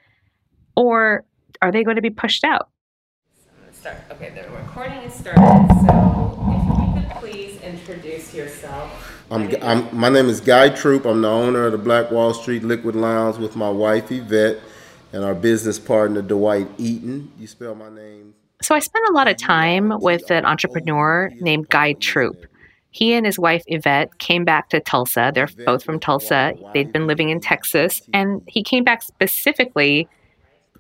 or 0.77 1.23
are 1.61 1.71
they 1.71 1.85
going 1.85 1.97
to 1.97 2.03
be 2.03 2.09
pushed 2.09 2.43
out? 2.43 2.71
Start. 3.73 3.97
Okay, 4.13 4.31
the 4.31 4.49
recording 4.57 4.99
is 5.01 5.13
started. 5.13 5.41
So 5.41 6.47
if 6.49 6.79
you 6.79 7.03
could 7.03 7.11
please 7.21 7.61
introduce 7.61 8.33
yourself. 8.33 9.23
I'm, 9.31 9.55
I'm, 9.61 9.95
my 9.95 10.09
name 10.09 10.31
is 10.31 10.41
Guy 10.41 10.71
Troupe. 10.71 11.05
I'm 11.05 11.21
the 11.21 11.29
owner 11.29 11.67
of 11.67 11.73
the 11.73 11.79
Black 11.79 12.11
Wall 12.11 12.33
Street 12.33 12.63
Liquid 12.63 12.95
Lounge 12.95 13.37
with 13.37 13.57
my 13.57 13.69
wife 13.69 14.11
Yvette 14.11 14.59
and 15.13 15.23
our 15.23 15.35
business 15.35 15.79
partner 15.79 16.23
Dwight 16.23 16.69
Eaton. 16.79 17.31
You 17.39 17.47
spell 17.47 17.75
my 17.75 17.91
name. 17.91 18.33
So 18.63 18.75
I 18.75 18.79
spent 18.79 19.05
a 19.11 19.13
lot 19.13 19.29
of 19.29 19.37
time 19.37 19.93
with 20.01 20.31
an 20.31 20.47
entrepreneur 20.47 21.31
named 21.41 21.69
Guy 21.69 21.93
Troupe. 21.95 22.47
He 22.93 23.15
and 23.15 23.27
his 23.27 23.39
wife 23.39 23.65
Yvette 23.67 24.19
came 24.19 24.45
back 24.45 24.69
to 24.69 24.79
Tulsa. 24.81 25.33
They're 25.35 25.49
both 25.67 25.83
from 25.83 25.99
Tulsa. 25.99 26.55
They'd 26.75 26.93
been 26.93 27.07
living 27.07 27.31
in 27.31 27.41
Texas, 27.41 28.03
and 28.13 28.43
he 28.47 28.63
came 28.63 28.85
back 28.85 29.03
specifically 29.03 30.09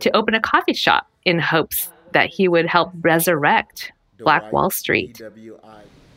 to 0.01 0.15
open 0.15 0.35
a 0.35 0.41
coffee 0.41 0.75
shop 0.75 1.09
in 1.25 1.39
hopes 1.39 1.91
that 2.13 2.29
he 2.29 2.49
would 2.49 2.67
help 2.67 2.93
resurrect 3.01 3.93
Black 4.19 4.53
Wall 4.53 4.71
Street. 4.71 5.21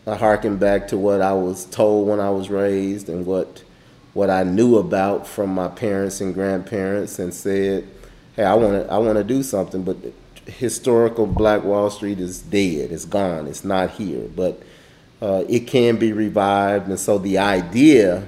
I 0.08 0.16
harken 0.16 0.58
back 0.58 0.88
to 0.90 0.98
what 0.98 1.22
I 1.22 1.34
was 1.34 1.66
told 1.66 2.08
when 2.08 2.20
I 2.20 2.30
was 2.30 2.50
raised 2.50 3.10
and 3.10 3.26
what 3.26 3.64
what 4.14 4.30
I 4.30 4.44
knew 4.44 4.78
about 4.78 5.28
from 5.28 5.50
my 5.50 5.68
parents 5.68 6.22
and 6.22 6.34
grandparents 6.34 7.20
and 7.20 7.34
said, 7.34 7.88
"Hey, 8.36 8.44
I 8.44 8.54
want 8.54 8.86
to 8.86 8.92
I 8.92 8.98
want 8.98 9.18
to 9.18 9.24
do 9.24 9.44
something, 9.44 9.84
but 9.84 9.98
historical 10.46 11.26
Black 11.26 11.64
Wall 11.64 11.90
Street 11.90 12.20
is 12.20 12.42
dead. 12.42 12.92
It's 12.92 13.06
gone. 13.06 13.48
It's 13.48 13.64
not 13.64 13.92
here." 13.92 14.28
But 14.36 14.62
uh, 15.22 15.44
it 15.48 15.62
can 15.62 15.98
be 15.98 16.14
revived, 16.14 16.88
and 16.88 17.00
so 17.00 17.18
the 17.18 17.38
idea 17.38 18.28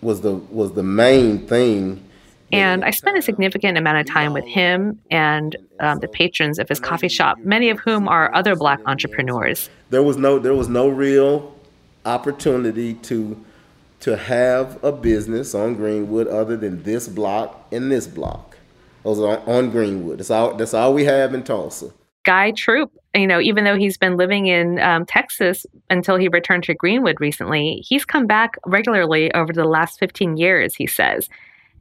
was 0.00 0.20
the 0.20 0.34
was 0.34 0.72
the 0.72 0.82
main 0.82 1.46
thing. 1.46 2.04
And 2.52 2.84
I 2.84 2.90
spent 2.90 3.16
a 3.16 3.22
significant 3.22 3.78
amount 3.78 3.98
of 3.98 4.06
time 4.06 4.34
with 4.34 4.44
him 4.44 5.00
and 5.10 5.56
um, 5.80 6.00
the 6.00 6.08
patrons 6.08 6.58
of 6.58 6.68
his 6.68 6.78
coffee 6.78 7.08
shop, 7.08 7.38
many 7.38 7.70
of 7.70 7.78
whom 7.80 8.06
are 8.08 8.34
other 8.34 8.54
Black 8.54 8.78
entrepreneurs. 8.84 9.70
There 9.88 10.02
was 10.02 10.18
no 10.18 10.38
there 10.38 10.54
was 10.54 10.68
no 10.68 10.88
real 10.88 11.54
opportunity 12.04 12.94
to 12.94 13.42
to 14.00 14.16
have 14.16 14.82
a 14.82 14.90
business 14.92 15.54
on 15.54 15.74
Greenwood 15.74 16.26
other 16.26 16.56
than 16.56 16.82
this 16.82 17.08
block 17.08 17.66
and 17.70 17.90
this 17.90 18.06
block. 18.06 18.56
Those 19.04 19.20
are 19.20 19.38
on 19.48 19.70
Greenwood. 19.70 20.18
That's 20.18 20.30
all. 20.30 20.54
That's 20.54 20.74
all 20.74 20.92
we 20.92 21.04
have 21.04 21.34
in 21.34 21.42
Tulsa. 21.44 21.90
Guy 22.24 22.52
Troupe, 22.52 22.92
you 23.14 23.26
know, 23.26 23.40
even 23.40 23.64
though 23.64 23.76
he's 23.76 23.96
been 23.96 24.16
living 24.16 24.46
in 24.46 24.78
um, 24.80 25.04
Texas 25.04 25.66
until 25.90 26.16
he 26.16 26.28
returned 26.28 26.64
to 26.64 26.74
Greenwood 26.74 27.20
recently, 27.20 27.84
he's 27.86 28.04
come 28.04 28.26
back 28.26 28.56
regularly 28.64 29.32
over 29.34 29.52
the 29.52 29.64
last 29.64 29.98
15 29.98 30.36
years, 30.36 30.74
he 30.74 30.86
says, 30.86 31.28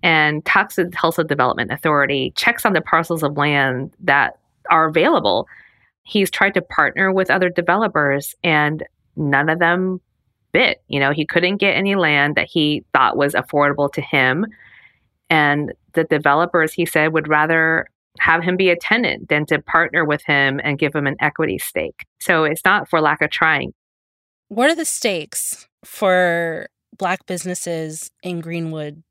and 0.04 0.44
talks 0.46 0.76
to 0.76 0.86
the 0.86 0.92
Tulsa 0.92 1.24
Development 1.24 1.72
Authority, 1.72 2.34
checks 2.36 2.66
on 2.66 2.74
the 2.74 2.82
parcels 2.82 3.24
of 3.24 3.38
land 3.38 3.94
that 4.00 4.40
are 4.70 4.88
available. 4.88 5.48
He's 6.04 6.32
tried 6.32 6.56
to 6.56 6.62
partner 6.62 7.12
with 7.12 7.30
other 7.30 7.50
developers, 7.50 8.36
and 8.44 8.84
none 9.16 9.50
of 9.50 9.60
them 9.60 10.02
bit. 10.52 10.82
You 10.88 11.00
know, 11.00 11.12
he 11.12 11.26
couldn't 11.26 11.58
get 11.58 11.76
any 11.76 11.96
land 11.96 12.36
that 12.36 12.50
he 12.50 12.84
thought 12.94 13.18
was 13.18 13.34
affordable 13.34 13.92
to 13.94 14.02
him. 14.02 14.46
And 15.30 15.74
the 15.94 16.04
developers, 16.04 16.74
he 16.74 16.86
said, 16.86 17.14
would 17.14 17.28
rather 17.28 17.88
have 18.20 18.44
him 18.44 18.58
be 18.58 18.70
a 18.70 18.76
tenant 18.76 19.30
than 19.30 19.46
to 19.48 19.62
partner 19.62 20.06
with 20.06 20.24
him 20.26 20.60
and 20.64 20.80
give 20.80 20.94
him 20.94 21.08
an 21.08 21.16
equity 21.20 21.58
stake. 21.58 22.06
So 22.20 22.44
it's 22.44 22.66
not 22.66 22.90
for 22.90 23.02
lack 23.02 23.22
of 23.22 23.30
trying. 23.30 23.74
What 24.50 24.70
are 24.70 24.76
the 24.76 24.86
stakes 24.86 25.68
for 25.86 26.68
Black 26.98 27.26
businesses 27.26 28.12
in 28.22 28.42
Greenwood 28.42 29.02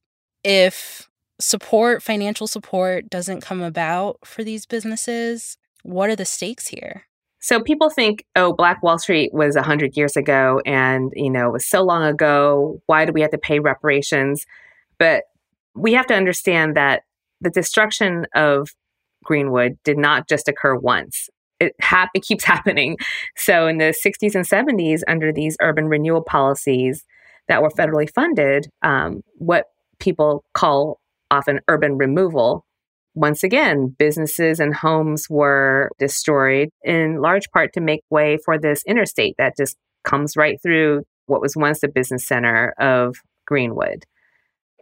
if 0.45 1.09
support, 1.41 2.03
financial 2.03 2.47
support, 2.47 3.09
doesn't 3.09 3.41
come 3.41 3.63
about 3.63 4.19
for 4.25 4.45
these 4.45 4.67
businesses? 4.67 5.57
What 5.83 6.11
are 6.11 6.17
the 6.17 6.27
stakes 6.27 6.69
here? 6.69 7.05
So 7.43 7.63
people 7.63 7.89
think, 7.89 8.27
oh, 8.37 8.53
Black 8.53 8.83
Wall 8.83 8.99
Street 8.99 9.33
was 9.33 9.57
100 9.57 9.97
years 9.97 10.15
ago 10.15 10.61
and, 10.67 11.11
you 11.17 11.31
know, 11.31 11.49
it 11.49 11.53
was 11.53 11.67
so 11.67 11.83
long 11.83 12.05
ago. 12.05 12.83
Why 12.85 13.07
do 13.07 13.13
we 13.13 13.23
have 13.23 13.31
to 13.31 13.39
pay 13.39 13.61
reparations? 13.61 14.45
But 14.99 15.25
we 15.75 15.95
have 15.95 16.07
to 16.09 16.15
understand 16.15 16.77
that 16.77 17.05
the 17.41 17.49
destruction 17.49 18.27
of 18.35 18.69
Greenwood 19.25 19.79
did 19.85 19.99
not 19.99 20.29
just 20.29 20.49
occur 20.49 20.77
once. 20.77 21.29
It, 21.59 21.75
hap- 21.81 22.11
it 22.15 22.23
keeps 22.23 22.45
happening. 22.55 22.97
So, 23.37 23.67
in 23.67 23.79
the 23.79 23.95
60s 24.05 24.35
and 24.35 24.47
70s, 24.47 25.03
under 25.09 25.33
these 25.33 25.57
urban 25.61 25.87
renewal 25.87 26.23
policies 26.23 27.05
that 27.49 27.63
were 27.63 27.71
federally 27.71 28.09
funded, 28.11 28.69
um, 28.83 29.23
what 29.37 29.67
people 29.99 30.45
call 30.55 31.01
often 31.31 31.61
urban 31.69 31.97
removal, 31.97 32.65
once 33.15 33.43
again, 33.43 33.95
businesses 33.99 34.61
and 34.61 34.75
homes 34.75 35.29
were 35.29 35.91
destroyed 35.99 36.71
in 36.83 37.21
large 37.21 37.51
part 37.53 37.73
to 37.73 37.81
make 37.81 38.03
way 38.11 38.39
for 38.45 38.59
this 38.59 38.83
interstate 38.87 39.35
that 39.37 39.57
just 39.57 39.77
comes 40.05 40.37
right 40.37 40.61
through 40.63 41.03
what 41.27 41.41
was 41.41 41.57
once 41.57 41.81
the 41.81 41.89
business 41.89 42.27
center 42.27 42.75
of 42.79 43.17
Greenwood. 43.47 44.05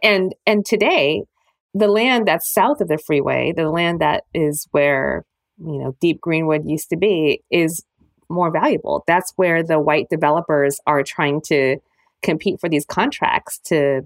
And 0.03 0.33
and 0.45 0.65
today, 0.65 1.23
the 1.73 1.87
land 1.87 2.27
that's 2.27 2.51
south 2.51 2.81
of 2.81 2.87
the 2.87 2.97
freeway, 2.97 3.53
the 3.55 3.69
land 3.69 4.01
that 4.01 4.23
is 4.33 4.67
where, 4.71 5.25
you 5.57 5.77
know, 5.77 5.95
Deep 5.99 6.19
Greenwood 6.21 6.67
used 6.67 6.89
to 6.89 6.97
be, 6.97 7.43
is 7.51 7.83
more 8.29 8.51
valuable. 8.51 9.03
That's 9.07 9.33
where 9.35 9.63
the 9.63 9.79
white 9.79 10.09
developers 10.09 10.79
are 10.87 11.03
trying 11.03 11.41
to 11.47 11.77
compete 12.21 12.59
for 12.59 12.69
these 12.69 12.85
contracts 12.85 13.59
to 13.65 14.01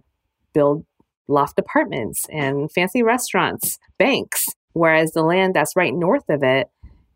build 0.54 0.86
loft 1.28 1.58
apartments 1.58 2.26
and 2.32 2.72
fancy 2.72 3.02
restaurants, 3.02 3.80
banks, 3.98 4.46
whereas 4.74 5.12
the 5.12 5.24
land 5.24 5.54
that's 5.54 5.76
right 5.76 5.94
north 5.94 6.30
of 6.30 6.44
it 6.44 6.68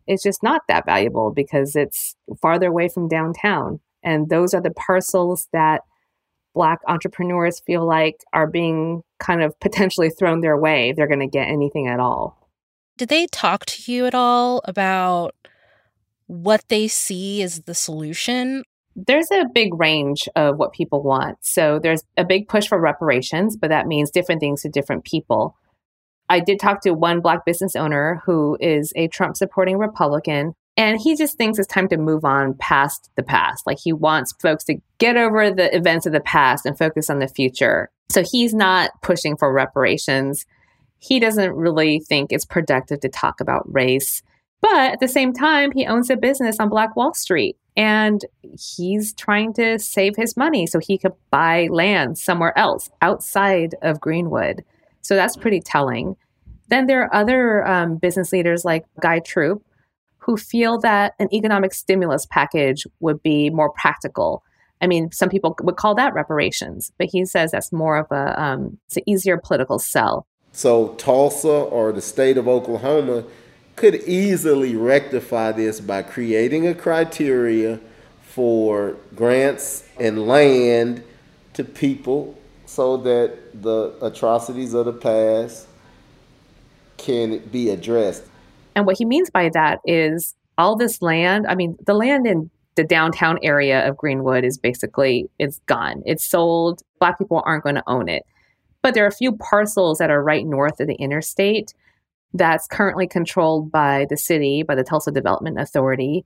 is 0.06 0.22
just 0.22 0.42
not 0.42 0.62
that 0.68 0.86
valuable 0.86 1.30
because 1.30 1.76
it's 1.76 2.16
farther 2.40 2.68
away 2.68 2.88
from 2.88 3.08
downtown. 3.08 3.80
And 4.02 4.28
those 4.28 4.54
are 4.54 4.62
the 4.62 4.70
parcels 4.70 5.48
that 5.52 5.82
Black 6.54 6.80
entrepreneurs 6.88 7.60
feel 7.60 7.86
like 7.86 8.16
are 8.32 8.46
being 8.46 9.02
kind 9.18 9.42
of 9.42 9.58
potentially 9.60 10.10
thrown 10.10 10.40
their 10.40 10.56
way 10.56 10.90
if 10.90 10.96
they're 10.96 11.06
going 11.06 11.20
to 11.20 11.26
get 11.26 11.48
anything 11.48 11.86
at 11.88 12.00
all. 12.00 12.48
Did 12.96 13.08
they 13.08 13.26
talk 13.26 13.64
to 13.66 13.92
you 13.92 14.06
at 14.06 14.14
all 14.14 14.60
about 14.64 15.34
what 16.26 16.64
they 16.68 16.88
see 16.88 17.42
as 17.42 17.62
the 17.62 17.74
solution? 17.74 18.64
There's 18.96 19.30
a 19.30 19.46
big 19.54 19.72
range 19.74 20.28
of 20.34 20.56
what 20.56 20.72
people 20.72 21.02
want. 21.02 21.38
So 21.40 21.78
there's 21.80 22.02
a 22.16 22.24
big 22.24 22.48
push 22.48 22.66
for 22.66 22.80
reparations, 22.80 23.56
but 23.56 23.70
that 23.70 23.86
means 23.86 24.10
different 24.10 24.40
things 24.40 24.62
to 24.62 24.68
different 24.68 25.04
people. 25.04 25.56
I 26.28 26.40
did 26.40 26.60
talk 26.60 26.82
to 26.82 26.92
one 26.92 27.20
black 27.20 27.44
business 27.46 27.76
owner 27.76 28.20
who 28.26 28.58
is 28.60 28.92
a 28.96 29.08
Trump 29.08 29.36
supporting 29.36 29.78
Republican 29.78 30.54
and 30.78 31.00
he 31.00 31.16
just 31.16 31.36
thinks 31.36 31.58
it's 31.58 31.66
time 31.66 31.88
to 31.88 31.96
move 31.96 32.24
on 32.24 32.54
past 32.54 33.10
the 33.16 33.22
past. 33.24 33.66
Like 33.66 33.80
he 33.82 33.92
wants 33.92 34.32
folks 34.40 34.62
to 34.64 34.76
get 34.98 35.16
over 35.16 35.50
the 35.50 35.74
events 35.76 36.06
of 36.06 36.12
the 36.12 36.20
past 36.20 36.64
and 36.64 36.78
focus 36.78 37.10
on 37.10 37.18
the 37.18 37.26
future. 37.26 37.90
So 38.10 38.22
he's 38.22 38.54
not 38.54 38.92
pushing 39.02 39.36
for 39.36 39.52
reparations. 39.52 40.46
He 41.00 41.18
doesn't 41.18 41.52
really 41.52 41.98
think 41.98 42.30
it's 42.30 42.44
productive 42.44 43.00
to 43.00 43.08
talk 43.08 43.40
about 43.40 43.70
race. 43.70 44.22
But 44.60 44.92
at 44.92 45.00
the 45.00 45.08
same 45.08 45.32
time, 45.32 45.72
he 45.72 45.84
owns 45.84 46.10
a 46.10 46.16
business 46.16 46.60
on 46.60 46.68
Black 46.68 46.94
Wall 46.94 47.12
Street 47.12 47.56
and 47.76 48.24
he's 48.76 49.12
trying 49.14 49.54
to 49.54 49.80
save 49.80 50.14
his 50.14 50.36
money 50.36 50.68
so 50.68 50.78
he 50.78 50.96
could 50.96 51.12
buy 51.30 51.66
land 51.72 52.18
somewhere 52.18 52.56
else 52.56 52.88
outside 53.02 53.74
of 53.82 54.00
Greenwood. 54.00 54.64
So 55.02 55.16
that's 55.16 55.36
pretty 55.36 55.60
telling. 55.60 56.16
Then 56.68 56.86
there 56.86 57.02
are 57.02 57.14
other 57.14 57.66
um, 57.66 57.96
business 57.96 58.32
leaders 58.32 58.64
like 58.64 58.84
Guy 59.00 59.18
Troupe, 59.20 59.64
who 60.28 60.36
feel 60.36 60.78
that 60.78 61.14
an 61.18 61.26
economic 61.32 61.72
stimulus 61.72 62.26
package 62.26 62.86
would 63.00 63.22
be 63.22 63.48
more 63.48 63.70
practical. 63.70 64.44
I 64.82 64.86
mean, 64.86 65.10
some 65.10 65.30
people 65.30 65.56
would 65.62 65.76
call 65.76 65.94
that 65.94 66.12
reparations, 66.12 66.92
but 66.98 67.06
he 67.06 67.24
says 67.24 67.52
that's 67.52 67.72
more 67.72 67.96
of 67.96 68.12
a 68.12 68.38
um, 68.40 68.76
it's 68.88 68.98
an 68.98 69.04
easier 69.06 69.38
political 69.38 69.78
sell. 69.78 70.26
So 70.52 70.88
Tulsa 70.96 71.48
or 71.48 71.92
the 71.92 72.02
state 72.02 72.36
of 72.36 72.46
Oklahoma 72.46 73.24
could 73.74 73.94
easily 74.02 74.76
rectify 74.76 75.52
this 75.52 75.80
by 75.80 76.02
creating 76.02 76.66
a 76.66 76.74
criteria 76.74 77.80
for 78.20 78.96
grants 79.16 79.88
and 79.98 80.26
land 80.26 81.04
to 81.54 81.64
people 81.64 82.38
so 82.66 82.98
that 82.98 83.62
the 83.62 83.94
atrocities 84.02 84.74
of 84.74 84.84
the 84.84 84.92
past 84.92 85.66
can 86.98 87.38
be 87.50 87.70
addressed. 87.70 88.24
And 88.78 88.86
what 88.86 88.96
he 88.96 89.04
means 89.04 89.28
by 89.28 89.48
that 89.54 89.80
is 89.84 90.36
all 90.56 90.76
this 90.76 91.02
land, 91.02 91.48
I 91.48 91.56
mean, 91.56 91.76
the 91.84 91.94
land 91.94 92.28
in 92.28 92.48
the 92.76 92.84
downtown 92.84 93.36
area 93.42 93.86
of 93.88 93.96
Greenwood 93.96 94.44
is 94.44 94.56
basically 94.56 95.28
it's 95.40 95.58
gone. 95.66 96.00
It's 96.06 96.24
sold. 96.24 96.80
Black 97.00 97.18
people 97.18 97.42
aren't 97.44 97.64
going 97.64 97.74
to 97.74 97.82
own 97.88 98.08
it. 98.08 98.22
But 98.80 98.94
there 98.94 99.04
are 99.04 99.08
a 99.08 99.12
few 99.12 99.32
parcels 99.32 99.98
that 99.98 100.10
are 100.10 100.22
right 100.22 100.46
north 100.46 100.78
of 100.78 100.86
the 100.86 100.94
interstate 100.94 101.74
that's 102.34 102.68
currently 102.68 103.08
controlled 103.08 103.72
by 103.72 104.06
the 104.10 104.16
city, 104.16 104.62
by 104.62 104.76
the 104.76 104.84
Tulsa 104.84 105.10
Development 105.10 105.58
Authority, 105.58 106.24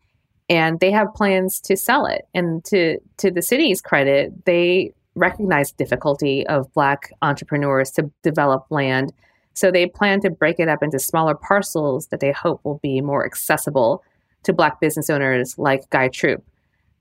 and 0.51 0.79
they 0.79 0.91
have 0.91 1.15
plans 1.15 1.59
to 1.63 1.75
sell 1.75 2.05
it. 2.05 2.29
And 2.35 2.63
to 2.67 2.99
to 3.17 3.31
the 3.31 3.41
city's 3.41 3.81
credit, 3.81 4.45
they 4.45 4.93
recognize 5.15 5.73
difficulty 5.73 6.47
of 6.49 6.71
black 6.75 7.15
entrepreneurs 7.23 7.91
to 7.93 8.11
develop 8.23 8.67
land 8.69 9.11
so 9.55 9.71
they 9.71 9.87
plan 9.87 10.21
to 10.21 10.31
break 10.31 10.59
it 10.59 10.69
up 10.69 10.83
into 10.83 10.99
smaller 10.99 11.35
parcels 11.35 12.07
that 12.09 12.21
they 12.21 12.33
hope 12.33 12.61
will 12.65 12.81
be 12.83 13.01
more 13.01 13.25
accessible 13.25 14.03
to 14.45 14.53
Black 14.53 14.81
business 14.81 15.11
owners 15.11 15.59
like 15.59 15.89
Guy 15.91 16.09
Troupe. 16.09 16.45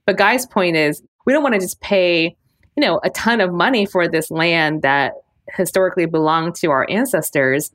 But 0.05 0.17
Guy's 0.17 0.45
point 0.45 0.75
is 0.75 1.01
we 1.25 1.33
don't 1.33 1.43
want 1.43 1.55
to 1.55 1.61
just 1.61 1.81
pay, 1.81 2.35
you 2.75 2.81
know, 2.81 2.99
a 3.03 3.09
ton 3.11 3.41
of 3.41 3.53
money 3.53 3.85
for 3.85 4.07
this 4.07 4.31
land 4.31 4.81
that 4.81 5.13
historically 5.55 6.05
belonged 6.05 6.55
to 6.55 6.67
our 6.67 6.89
ancestors. 6.89 7.71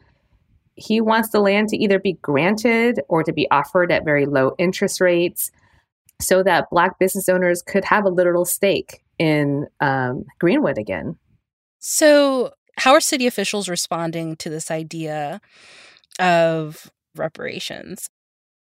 He 0.75 1.01
wants 1.01 1.31
the 1.31 1.41
land 1.41 1.69
to 1.71 1.77
either 1.77 1.99
be 1.99 2.15
granted 2.15 3.01
or 3.09 3.23
to 3.23 3.33
be 3.33 3.51
offered 3.51 3.91
at 3.91 4.05
very 4.05 4.27
low 4.27 4.55
interest 4.59 5.01
rates 5.01 5.51
so 6.21 6.43
that 6.43 6.71
Black 6.71 6.99
business 6.99 7.29
owners 7.29 7.63
could 7.63 7.85
have 7.85 8.05
a 8.05 8.11
literal 8.11 8.45
stake 8.45 9.03
in 9.19 9.67
um, 9.81 10.25
Greenwood 10.39 10.79
again. 10.79 11.17
So, 11.79 12.53
how 12.77 12.93
are 12.93 13.01
city 13.01 13.27
officials 13.27 13.69
responding 13.69 14.37
to 14.37 14.51
this 14.51 14.71
idea 14.71 15.41
of 16.19 16.91
reparations? 17.17 18.09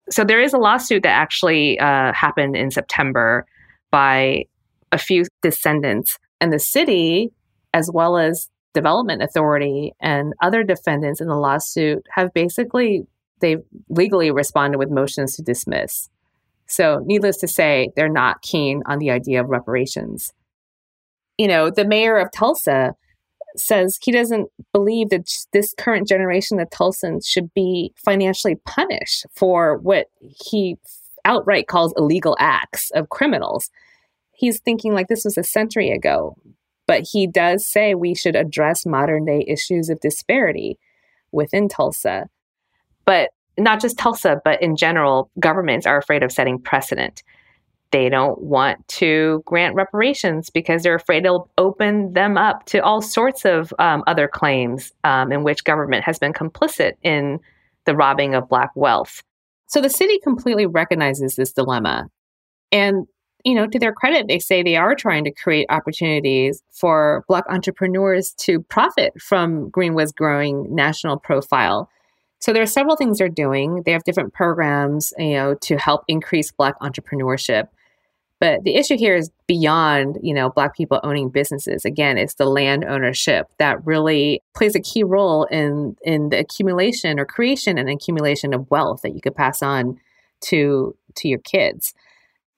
So 0.09 0.23
there 0.23 0.41
is 0.41 0.53
a 0.53 0.57
lawsuit 0.57 1.03
that 1.03 1.09
actually 1.09 1.79
uh, 1.79 2.11
happened 2.13 2.55
in 2.55 2.71
September 2.71 3.45
by 3.91 4.45
a 4.91 4.97
few 4.97 5.25
descendants, 5.41 6.17
and 6.41 6.51
the 6.51 6.59
city, 6.59 7.31
as 7.73 7.89
well 7.93 8.17
as 8.17 8.49
development 8.73 9.21
authority 9.21 9.93
and 10.01 10.33
other 10.41 10.63
defendants 10.63 11.21
in 11.21 11.27
the 11.27 11.35
lawsuit, 11.35 12.05
have 12.13 12.33
basically 12.33 13.03
they've 13.39 13.61
legally 13.89 14.31
responded 14.31 14.77
with 14.77 14.89
motions 14.89 15.35
to 15.35 15.41
dismiss. 15.41 16.09
So, 16.67 17.01
needless 17.05 17.37
to 17.37 17.47
say, 17.47 17.89
they're 17.95 18.09
not 18.09 18.41
keen 18.41 18.81
on 18.85 18.99
the 18.99 19.11
idea 19.11 19.41
of 19.41 19.49
reparations. 19.49 20.31
You 21.37 21.47
know, 21.47 21.69
the 21.69 21.85
mayor 21.85 22.17
of 22.17 22.31
Tulsa 22.31 22.93
says 23.55 23.97
he 24.01 24.11
doesn't 24.11 24.49
believe 24.71 25.09
that 25.09 25.29
this 25.53 25.73
current 25.77 26.07
generation 26.07 26.59
of 26.59 26.69
Tulsans 26.69 27.27
should 27.27 27.53
be 27.53 27.93
financially 27.95 28.55
punished 28.65 29.25
for 29.33 29.77
what 29.77 30.07
he 30.19 30.77
outright 31.25 31.67
calls 31.67 31.93
illegal 31.97 32.35
acts 32.39 32.89
of 32.91 33.09
criminals. 33.09 33.69
He's 34.31 34.59
thinking 34.59 34.93
like 34.93 35.07
this 35.07 35.25
was 35.25 35.37
a 35.37 35.43
century 35.43 35.91
ago, 35.91 36.35
but 36.87 37.07
he 37.11 37.27
does 37.27 37.67
say 37.67 37.93
we 37.93 38.15
should 38.15 38.35
address 38.35 38.85
modern 38.85 39.25
day 39.25 39.45
issues 39.47 39.89
of 39.89 39.99
disparity 39.99 40.79
within 41.31 41.69
Tulsa. 41.69 42.27
But 43.05 43.29
not 43.57 43.81
just 43.81 43.97
Tulsa, 43.97 44.41
but 44.43 44.61
in 44.61 44.75
general, 44.75 45.29
governments 45.39 45.85
are 45.85 45.97
afraid 45.97 46.23
of 46.23 46.31
setting 46.31 46.59
precedent 46.59 47.23
they 47.91 48.09
don't 48.09 48.41
want 48.41 48.85
to 48.87 49.43
grant 49.45 49.75
reparations 49.75 50.49
because 50.49 50.83
they're 50.83 50.95
afraid 50.95 51.25
it'll 51.25 51.49
open 51.57 52.13
them 52.13 52.37
up 52.37 52.65
to 52.65 52.79
all 52.79 53.01
sorts 53.01 53.45
of 53.45 53.73
um, 53.79 54.03
other 54.07 54.27
claims 54.27 54.91
um, 55.03 55.31
in 55.31 55.43
which 55.43 55.63
government 55.63 56.03
has 56.03 56.17
been 56.17 56.33
complicit 56.33 56.93
in 57.03 57.39
the 57.85 57.95
robbing 57.95 58.33
of 58.33 58.47
black 58.49 58.71
wealth. 58.75 59.21
So 59.67 59.81
the 59.81 59.89
city 59.89 60.19
completely 60.23 60.65
recognizes 60.65 61.35
this 61.35 61.51
dilemma. 61.51 62.09
And, 62.71 63.07
you 63.43 63.55
know, 63.55 63.67
to 63.67 63.79
their 63.79 63.93
credit, 63.93 64.27
they 64.27 64.39
say 64.39 64.63
they 64.63 64.75
are 64.75 64.95
trying 64.95 65.23
to 65.25 65.31
create 65.31 65.65
opportunities 65.69 66.61
for 66.71 67.23
black 67.27 67.43
entrepreneurs 67.49 68.33
to 68.39 68.61
profit 68.61 69.13
from 69.21 69.69
Greenwood's 69.69 70.11
growing 70.11 70.73
national 70.73 71.17
profile. 71.17 71.89
So 72.39 72.53
there 72.53 72.63
are 72.63 72.67
several 72.67 72.95
things 72.95 73.17
they're 73.17 73.29
doing. 73.29 73.83
They 73.83 73.91
have 73.91 74.03
different 74.03 74.33
programs, 74.33 75.13
you 75.17 75.33
know, 75.33 75.55
to 75.55 75.77
help 75.77 76.03
increase 76.07 76.51
black 76.51 76.79
entrepreneurship. 76.79 77.67
But 78.41 78.63
the 78.63 78.75
issue 78.75 78.97
here 78.97 79.15
is 79.15 79.29
beyond, 79.45 80.17
you 80.23 80.33
know, 80.33 80.49
black 80.49 80.75
people 80.75 80.99
owning 81.03 81.29
businesses. 81.29 81.85
Again, 81.85 82.17
it's 82.17 82.33
the 82.33 82.47
land 82.47 82.83
ownership 82.83 83.45
that 83.59 83.85
really 83.85 84.41
plays 84.55 84.75
a 84.75 84.81
key 84.81 85.03
role 85.03 85.43
in 85.45 85.95
in 86.01 86.29
the 86.29 86.39
accumulation 86.39 87.19
or 87.19 87.25
creation 87.25 87.77
and 87.77 87.87
accumulation 87.87 88.55
of 88.55 88.69
wealth 88.71 89.03
that 89.03 89.13
you 89.13 89.21
could 89.21 89.35
pass 89.35 89.61
on 89.61 89.99
to 90.45 90.97
to 91.17 91.27
your 91.27 91.37
kids. 91.39 91.93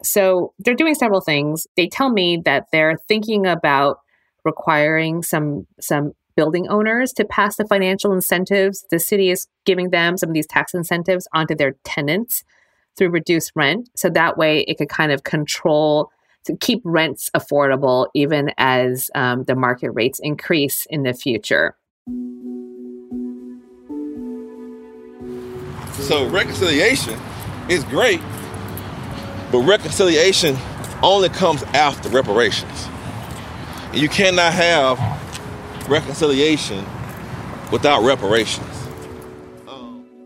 So 0.02 0.54
they're 0.58 0.74
doing 0.74 0.96
several 0.96 1.19
things. 1.19 1.67
They 1.76 1.89
tell 1.89 2.10
me 2.10 2.41
that 2.46 2.67
they're 2.72 2.98
thinking 3.10 3.46
about 3.46 4.00
requiring 4.46 5.22
some 5.22 5.67
some 5.82 6.13
building 6.38 6.65
owners 6.69 7.12
to 7.13 7.26
pass 7.26 7.58
the 7.58 7.67
financial 7.67 8.13
incentives 8.13 8.86
the 8.89 9.00
city 9.00 9.30
is 9.30 9.48
giving 9.65 9.89
them, 9.89 10.17
some 10.17 10.30
of 10.30 10.34
these 10.34 10.48
tax 10.48 10.74
incentives 10.74 11.28
onto 11.34 11.56
their 11.56 11.76
tenants 11.84 12.46
through 12.97 13.10
reduced 13.10 13.51
rent. 13.56 13.89
So 13.95 14.10
that 14.10 14.38
way 14.38 14.62
it 14.62 14.77
could 14.77 14.89
kind 14.89 15.12
of 15.12 15.23
control 15.23 16.10
to 16.45 16.56
keep 16.58 16.82
rents 16.84 17.29
affordable 17.36 18.08
even 18.13 18.51
as 18.58 19.10
um, 19.15 19.43
the 19.45 19.56
market 19.56 19.91
rates 19.91 20.19
increase 20.21 20.86
in 20.89 21.03
the 21.03 21.13
future. 21.13 21.75
So 25.93 26.27
reconciliation 26.27 27.19
is 27.69 27.84
great, 27.86 28.19
but 29.51 29.60
reconciliation 29.60 30.58
only 31.01 31.29
comes 31.29 31.63
after 31.63 32.10
reparations. 32.10 32.88
You 33.93 34.10
cannot 34.10 34.53
have 34.53 34.99
reconciliation 35.89 36.84
without 37.71 38.03
reparations. 38.03 38.83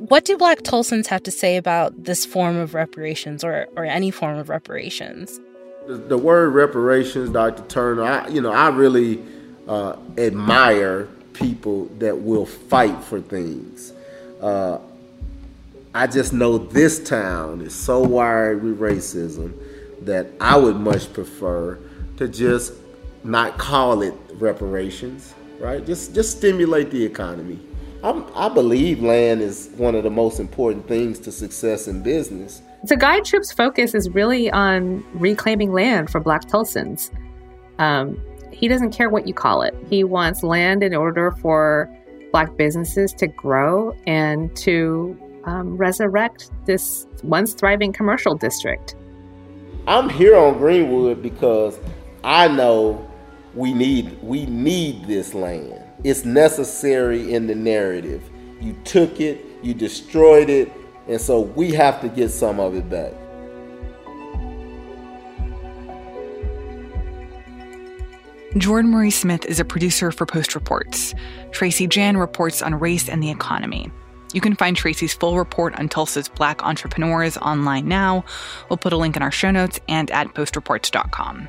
What 0.08 0.24
do 0.24 0.38
Black 0.38 0.60
Tulsans 0.60 1.08
have 1.08 1.24
to 1.24 1.32
say 1.32 1.58
about 1.58 2.06
this 2.06 2.26
form 2.26 2.56
of 2.56 2.74
reparations 2.74 3.44
or, 3.44 3.68
or 3.76 3.84
any 3.84 4.10
form 4.10 4.38
of 4.38 4.48
reparations? 4.48 5.42
The, 5.86 5.98
the 5.98 6.18
word 6.18 6.54
reparations, 6.54 7.30
Dr. 7.30 7.64
Turner, 7.64 8.04
I, 8.04 8.28
you 8.30 8.40
know, 8.40 8.52
I 8.52 8.70
really 8.70 9.22
uh, 9.68 9.98
admire 10.18 11.10
people 11.34 11.86
that 12.00 12.22
will 12.22 12.46
fight 12.46 13.04
for 13.04 13.20
things. 13.20 13.92
Uh, 14.42 14.80
I 15.94 16.08
just 16.08 16.32
know 16.32 16.58
this 16.58 17.04
town 17.04 17.60
is 17.60 17.76
so 17.76 18.00
wired 18.00 18.64
with 18.64 18.80
racism 18.80 19.54
that 20.04 20.28
I 20.40 20.56
would 20.56 20.78
much 20.78 21.12
prefer 21.12 21.80
to 22.16 22.30
just 22.30 22.72
not 23.26 23.58
call 23.58 24.04
it 24.04 24.14
reparations, 24.36 25.34
right? 25.60 25.86
Just 25.86 26.16
just 26.16 26.38
stimulate 26.38 26.92
the 26.92 27.04
economy. 27.04 27.60
I'm, 28.04 28.26
i 28.36 28.48
believe 28.48 29.02
land 29.02 29.42
is 29.42 29.70
one 29.78 29.96
of 29.96 30.04
the 30.04 30.10
most 30.10 30.40
important 30.40 30.88
things 30.88 31.20
to 31.20 31.32
success 31.32 31.88
in 31.88 32.04
business. 32.04 32.62
So 32.86 32.96
Guy 32.96 33.22
Troupe's 33.22 33.52
focus 33.52 33.96
is 33.96 34.10
really 34.10 34.52
on 34.52 35.04
reclaiming 35.14 35.74
land 35.74 36.10
for 36.10 36.20
Black 36.20 36.46
Tulsans. 36.46 37.12
Um, 37.80 38.22
he 38.52 38.68
doesn't 38.68 38.92
care 38.92 39.10
what 39.10 39.28
you 39.28 39.34
call 39.34 39.62
it. 39.62 39.76
He 39.90 40.04
wants 40.04 40.44
land 40.44 40.84
in 40.84 40.94
order 40.94 41.32
for 41.32 41.90
Black 42.32 42.56
businesses 42.56 43.14
to 43.14 43.28
grow 43.28 43.96
and 44.06 44.56
to 44.58 45.18
um, 45.46 45.78
resurrect 45.78 46.52
this 46.66 47.08
once 47.24 47.54
thriving 47.54 47.94
commercial 47.94 48.36
district. 48.36 48.96
I'm 49.88 50.10
here 50.10 50.36
on 50.36 50.58
Greenwood 50.58 51.24
because 51.24 51.80
I 52.24 52.48
know 52.48 53.10
we 53.54 53.74
need 53.74 54.22
we 54.22 54.46
need 54.46 55.08
this 55.08 55.34
land. 55.34 55.87
It's 56.04 56.26
necessary 56.26 57.34
in 57.34 57.48
the 57.48 57.56
narrative. 57.56 58.24
You 58.62 58.74
took 58.84 59.20
it, 59.20 59.46
you 59.62 59.74
destroyed 59.74 60.50
it, 60.50 60.72
and 61.08 61.20
so 61.20 61.42
we 61.42 61.72
have 61.74 62.02
to 62.02 62.10
get 62.10 62.30
some 62.30 62.60
of 62.60 62.76
it 62.76 62.90
back. 62.90 63.14
Jordan 68.58 68.90
Marie 68.92 69.12
Smith 69.12 69.46
is 69.46 69.60
a 69.60 69.66
producer 69.66 70.12
for 70.12 70.26
Post 70.26 70.56
Reports. 70.56 71.14
Tracy 71.52 71.86
Jan 71.86 72.18
reports 72.18 72.62
on 72.62 72.74
race 72.76 73.08
and 73.08 73.22
the 73.22 73.30
economy. 73.30 73.92
You 74.34 74.42
can 74.42 74.56
find 74.56 74.76
Tracy's 74.76 75.14
full 75.14 75.38
report 75.38 75.76
on 75.80 75.90
Tulsa's 75.90 76.28
black 76.28 76.64
entrepreneurs 76.64 77.38
online 77.38 77.88
now. 77.88 78.26
We'll 78.70 78.78
put 78.78 78.94
a 78.94 78.98
link 78.98 79.16
in 79.16 79.22
our 79.22 79.32
show 79.32 79.52
notes 79.52 79.80
and 79.88 80.10
at 80.12 80.34
postreports.com. 80.34 81.48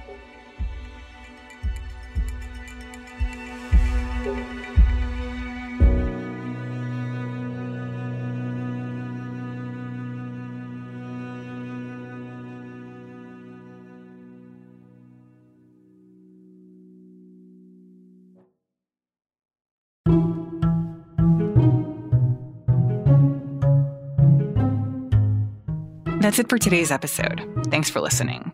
That's 26.28 26.38
it 26.38 26.50
for 26.50 26.58
today's 26.58 26.90
episode. 26.90 27.42
Thanks 27.70 27.88
for 27.88 28.02
listening. 28.02 28.52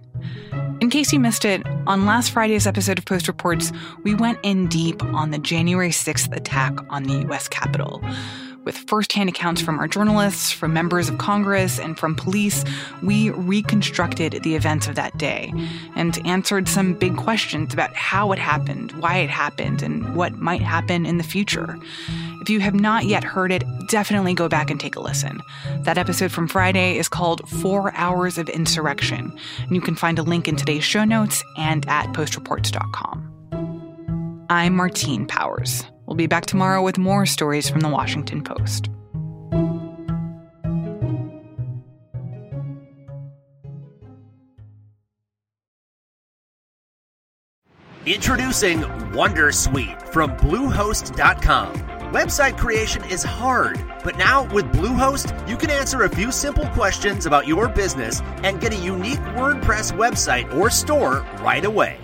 In 0.80 0.90
case 0.90 1.12
you 1.12 1.18
missed 1.18 1.44
it, 1.44 1.66
on 1.88 2.06
last 2.06 2.30
Friday's 2.30 2.68
episode 2.68 2.98
of 2.98 3.04
Post 3.04 3.26
Reports, 3.26 3.72
we 4.04 4.14
went 4.14 4.38
in 4.44 4.68
deep 4.68 5.02
on 5.02 5.32
the 5.32 5.40
January 5.40 5.90
6th 5.90 6.32
attack 6.36 6.72
on 6.88 7.02
the 7.02 7.14
U.S. 7.22 7.48
Capitol. 7.48 8.00
With 8.64 8.78
firsthand 8.78 9.28
accounts 9.28 9.60
from 9.60 9.78
our 9.78 9.86
journalists, 9.86 10.50
from 10.50 10.72
members 10.72 11.08
of 11.10 11.18
Congress, 11.18 11.78
and 11.78 11.98
from 11.98 12.14
police, 12.14 12.64
we 13.02 13.30
reconstructed 13.30 14.42
the 14.42 14.54
events 14.54 14.88
of 14.88 14.94
that 14.94 15.16
day 15.18 15.52
and 15.94 16.18
answered 16.26 16.66
some 16.66 16.94
big 16.94 17.16
questions 17.16 17.74
about 17.74 17.94
how 17.94 18.32
it 18.32 18.38
happened, 18.38 18.92
why 18.92 19.18
it 19.18 19.28
happened, 19.28 19.82
and 19.82 20.16
what 20.16 20.34
might 20.34 20.62
happen 20.62 21.04
in 21.04 21.18
the 21.18 21.24
future. 21.24 21.78
If 22.40 22.48
you 22.48 22.60
have 22.60 22.74
not 22.74 23.04
yet 23.04 23.24
heard 23.24 23.52
it, 23.52 23.64
definitely 23.88 24.34
go 24.34 24.48
back 24.48 24.70
and 24.70 24.80
take 24.80 24.96
a 24.96 25.00
listen. 25.00 25.42
That 25.80 25.98
episode 25.98 26.32
from 26.32 26.48
Friday 26.48 26.96
is 26.96 27.08
called 27.08 27.48
Four 27.48 27.94
Hours 27.94 28.38
of 28.38 28.48
Insurrection, 28.48 29.38
and 29.60 29.74
you 29.74 29.80
can 29.80 29.94
find 29.94 30.18
a 30.18 30.22
link 30.22 30.48
in 30.48 30.56
today's 30.56 30.84
show 30.84 31.04
notes 31.04 31.42
and 31.58 31.86
at 31.88 32.06
postreports.com. 32.14 33.30
I'm 34.50 34.76
Martine 34.76 35.26
Powers. 35.26 35.84
We'll 36.06 36.16
be 36.16 36.26
back 36.26 36.46
tomorrow 36.46 36.82
with 36.82 36.98
more 36.98 37.26
stories 37.26 37.68
from 37.68 37.80
the 37.80 37.88
Washington 37.88 38.42
Post. 38.42 38.90
Introducing 48.06 48.80
Wondersuite 49.14 50.12
from 50.12 50.36
Bluehost.com. 50.36 51.72
Website 52.12 52.58
creation 52.58 53.02
is 53.06 53.24
hard, 53.24 53.82
but 54.04 54.18
now 54.18 54.44
with 54.52 54.66
Bluehost, 54.66 55.48
you 55.48 55.56
can 55.56 55.70
answer 55.70 56.02
a 56.02 56.08
few 56.10 56.30
simple 56.30 56.66
questions 56.68 57.24
about 57.24 57.48
your 57.48 57.66
business 57.66 58.20
and 58.42 58.60
get 58.60 58.74
a 58.74 58.76
unique 58.76 59.20
WordPress 59.34 59.92
website 59.92 60.54
or 60.54 60.68
store 60.68 61.26
right 61.40 61.64
away. 61.64 62.03